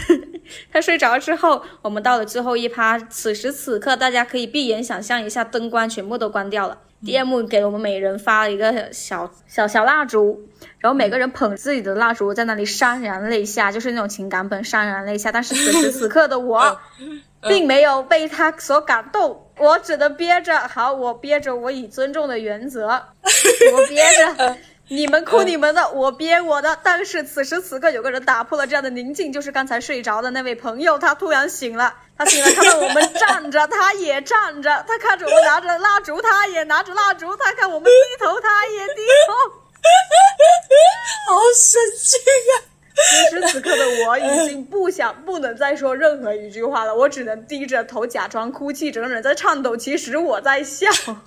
[0.70, 6.80] 他睡着之后，我们到了最后一趴，此时此刻大家可以闭眼想象一下，灯光全部都关掉了。
[7.02, 10.48] DM 给我们每人发了一个小小小蜡烛，
[10.84, 15.32] 然后每个人捧自己的蜡烛在那里潸然泪下，就是那种情感本潸然泪下。
[15.32, 16.78] 但是此时此刻的我，
[17.48, 20.58] 并没有被他所感动，我只能憋着。
[20.68, 24.04] 好，我憋着，我以尊重的原则，我憋
[24.36, 24.58] 着。
[24.88, 26.78] 你们哭你们的，我憋我的。
[26.82, 31.94] 但是此时此刻，有个人打破了这样的宁静，就是刚才睡着的那位朋友，他突然醒了。
[32.18, 34.84] 他醒了，看到我们 站着，他也站着。
[34.86, 37.34] 他看着我们拿着蜡烛，他也拿着蜡烛。
[37.36, 39.63] 他看我们低头，他也低头。
[41.28, 42.20] 好神经
[42.52, 42.52] 啊！
[42.94, 49.76] 此时此刻的我已经不想、不能再说任何一句话了，我只能低着头假装哭泣，整个人在颤抖。
[49.76, 50.88] 其实我在笑。
[51.06, 51.22] 啊，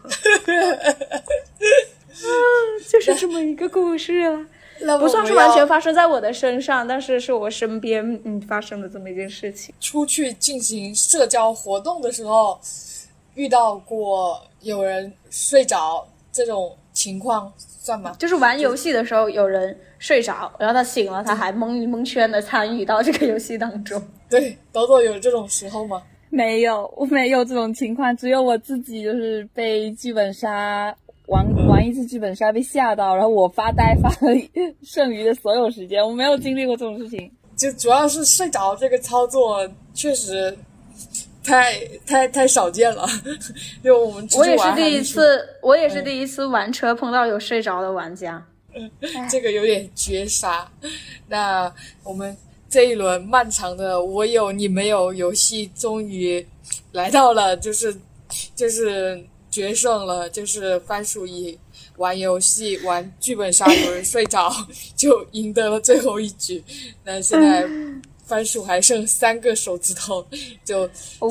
[2.90, 4.48] 就是这么一个故事啊，
[4.98, 9.76] 不算是完全发生在我的身上，但是是我身边嗯发生的这么一件事情。
[9.80, 12.60] 出去进行社交活动的时候，
[13.36, 16.78] 遇到过有人睡着这种。
[16.94, 17.54] 情况
[17.88, 18.14] 算吗？
[18.20, 24.02] 就是玩游戏的时候有人睡着，然后他醒了，他还蒙蒙圈的参与到这个游戏当中。
[24.30, 26.04] 对，豆豆有这种时候吗？
[26.30, 30.94] 没有，我没有这种情况，只有我自己就是被剧本杀
[31.28, 34.36] 玩玩一次剧本杀被吓到，然后我发呆发了
[34.84, 37.32] 剩余的所有时间，我没有经历过这种事情。
[37.56, 40.56] 就主要是睡着这个操作确实
[41.48, 43.08] 太太太少见了，
[43.84, 48.46] 就我们我也是第一次，我也是第一次玩车碰到有睡着的玩家，
[49.32, 50.70] 这个有点绝杀。
[51.28, 52.38] 那我们。
[52.70, 56.46] 这一轮漫长的我有你没有游戏终于
[56.92, 57.96] 来到了，就是
[58.54, 61.58] 就是决胜了，就是番薯一
[61.96, 64.54] 玩游戏玩剧本杀有人睡着
[64.98, 66.62] 就赢得了最后一局。
[67.06, 67.66] 那现在
[68.28, 70.26] 番薯还剩三个手指头，
[70.64, 70.88] 就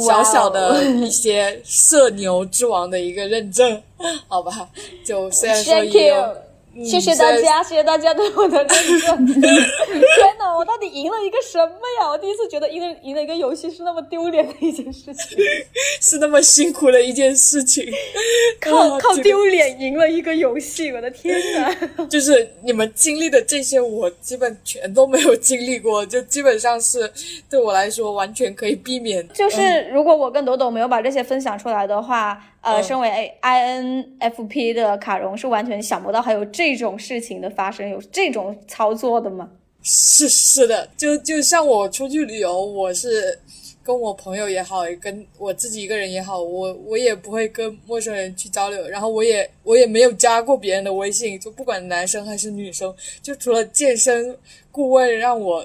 [0.07, 3.81] 小小的一些社牛之王的一个认证，
[4.27, 4.69] 好吧？
[5.05, 6.46] 就虽然说也有。
[6.85, 9.27] 谢谢大家，谢谢大家对我的认证。
[9.37, 12.09] 天哪，我到底赢了一个什么呀？
[12.11, 15.39] 我第一次觉得赢了赢了一个游戏是那么丢脸的一件事情，
[16.01, 17.87] 是那么辛苦的一件事情。
[18.61, 22.07] 靠靠丢脸赢了一个游戏，我的天哪！
[22.07, 27.11] 就是你们经历的这些，我基本全都没有经历过，就基本上是
[27.49, 29.27] 对我来说完全可以避免。
[29.29, 32.43] 就是如果我跟朵朵没有把这些分享出来的话。
[32.67, 39.49] 呃，身为 I N F P 的卡荣是完全想不到还有这种事情的发生，有这种操作的吗？
[39.85, 43.39] 是是的，就就像我出去旅游，我是
[43.85, 54.37] 跟我朋友也好，跟我自己一个人也好，我我也不会跟陌生人去交流，然后我也我也没有加过别人的微信，就不管男生还是女生，就除了健身
[54.73, 55.65] 顾问让我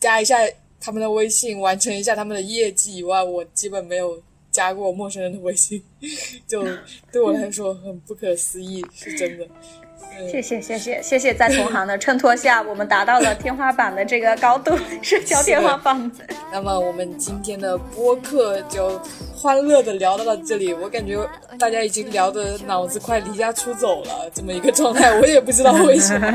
[0.00, 0.36] 加一下
[0.80, 4.20] 他们的微信，完成一下他们的业绩以外，我基本没有。
[4.50, 5.82] 加过陌生人的微信，
[6.46, 6.64] 就
[7.12, 9.46] 对我来说很不可思议，是真的。
[10.28, 16.10] 谢谢谢谢谢谢，在同行的衬托下，我们达到了天花板的这个高度，社交天花板。
[16.52, 19.00] 那么我们今天的播客就
[19.34, 21.16] 欢乐的聊到了这里，我感觉
[21.58, 26.30] 大家已经聊的脑子快离家出走了，这么一个状态，我也不知道为什么，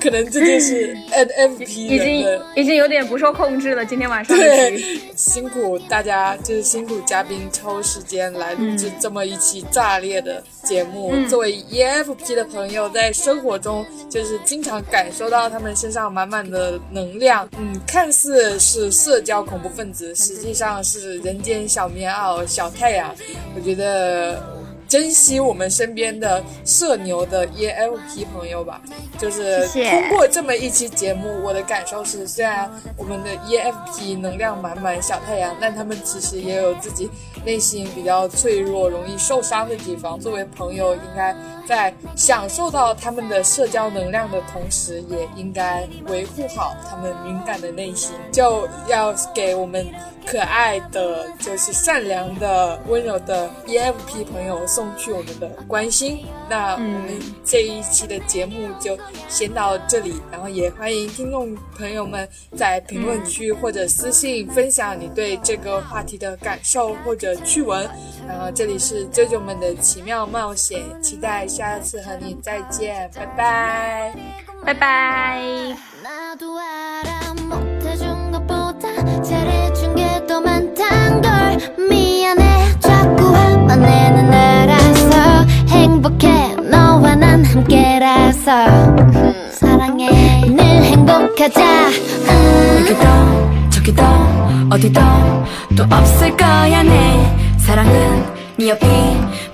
[0.00, 3.84] 可能这就是 NFP 已经已经有点不受控制了。
[3.84, 4.78] 今天晚上对，
[5.16, 11.14] 辛苦大家，就是辛苦嘉宾抽时间来录制这么一期炸裂的节目。
[11.28, 23.14] 作为 EFP 的朋友，在生活中就是经常感受到他们身上满满的能量，嗯，看似是社交恐怖分子，实际上是人间小棉袄、小太阳。
[23.54, 24.42] 我觉得
[24.88, 28.80] 珍惜我们身边的社牛的 EFP 朋友吧。
[29.18, 37.10] 就是通过这么一期节目，我的感受是，虽然我们的 EFP 能量满满、小太阳，但他们其实也有自己
[37.44, 40.18] 内心比较脆弱、容易受伤的地方。
[40.20, 41.34] 作为朋友，应该。
[41.66, 49.84] 在享受到他们的社交能量的同时，也应该维护好他们敏感的内心，就要给我们
[50.24, 56.26] 可爱的、就是善良的、温柔的 EFP 朋友送去我们的关心。
[56.50, 67.88] 那我们这一期的节目就先到这里，然后也欢迎听众朋友们在评论区或者私信分享你对这个话题的感受或者趣闻。
[68.28, 74.14] 然后这里是舅舅们的奇妙冒险，期待下次和你再见，拜拜，
[74.62, 75.76] 拜拜。
[87.56, 88.66] 함께라서
[89.50, 90.10] 사랑해
[90.46, 92.76] 늘 행복하자 음.
[92.80, 94.02] 여기도 저기도
[94.70, 95.00] 어디도
[95.76, 98.24] 또 없을 거야 내 사랑은
[98.58, 98.86] 네 옆이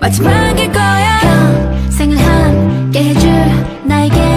[0.00, 1.20] 마지막일 거야
[2.02, 3.30] 평생을 함께 해줄
[3.84, 4.31] 나에게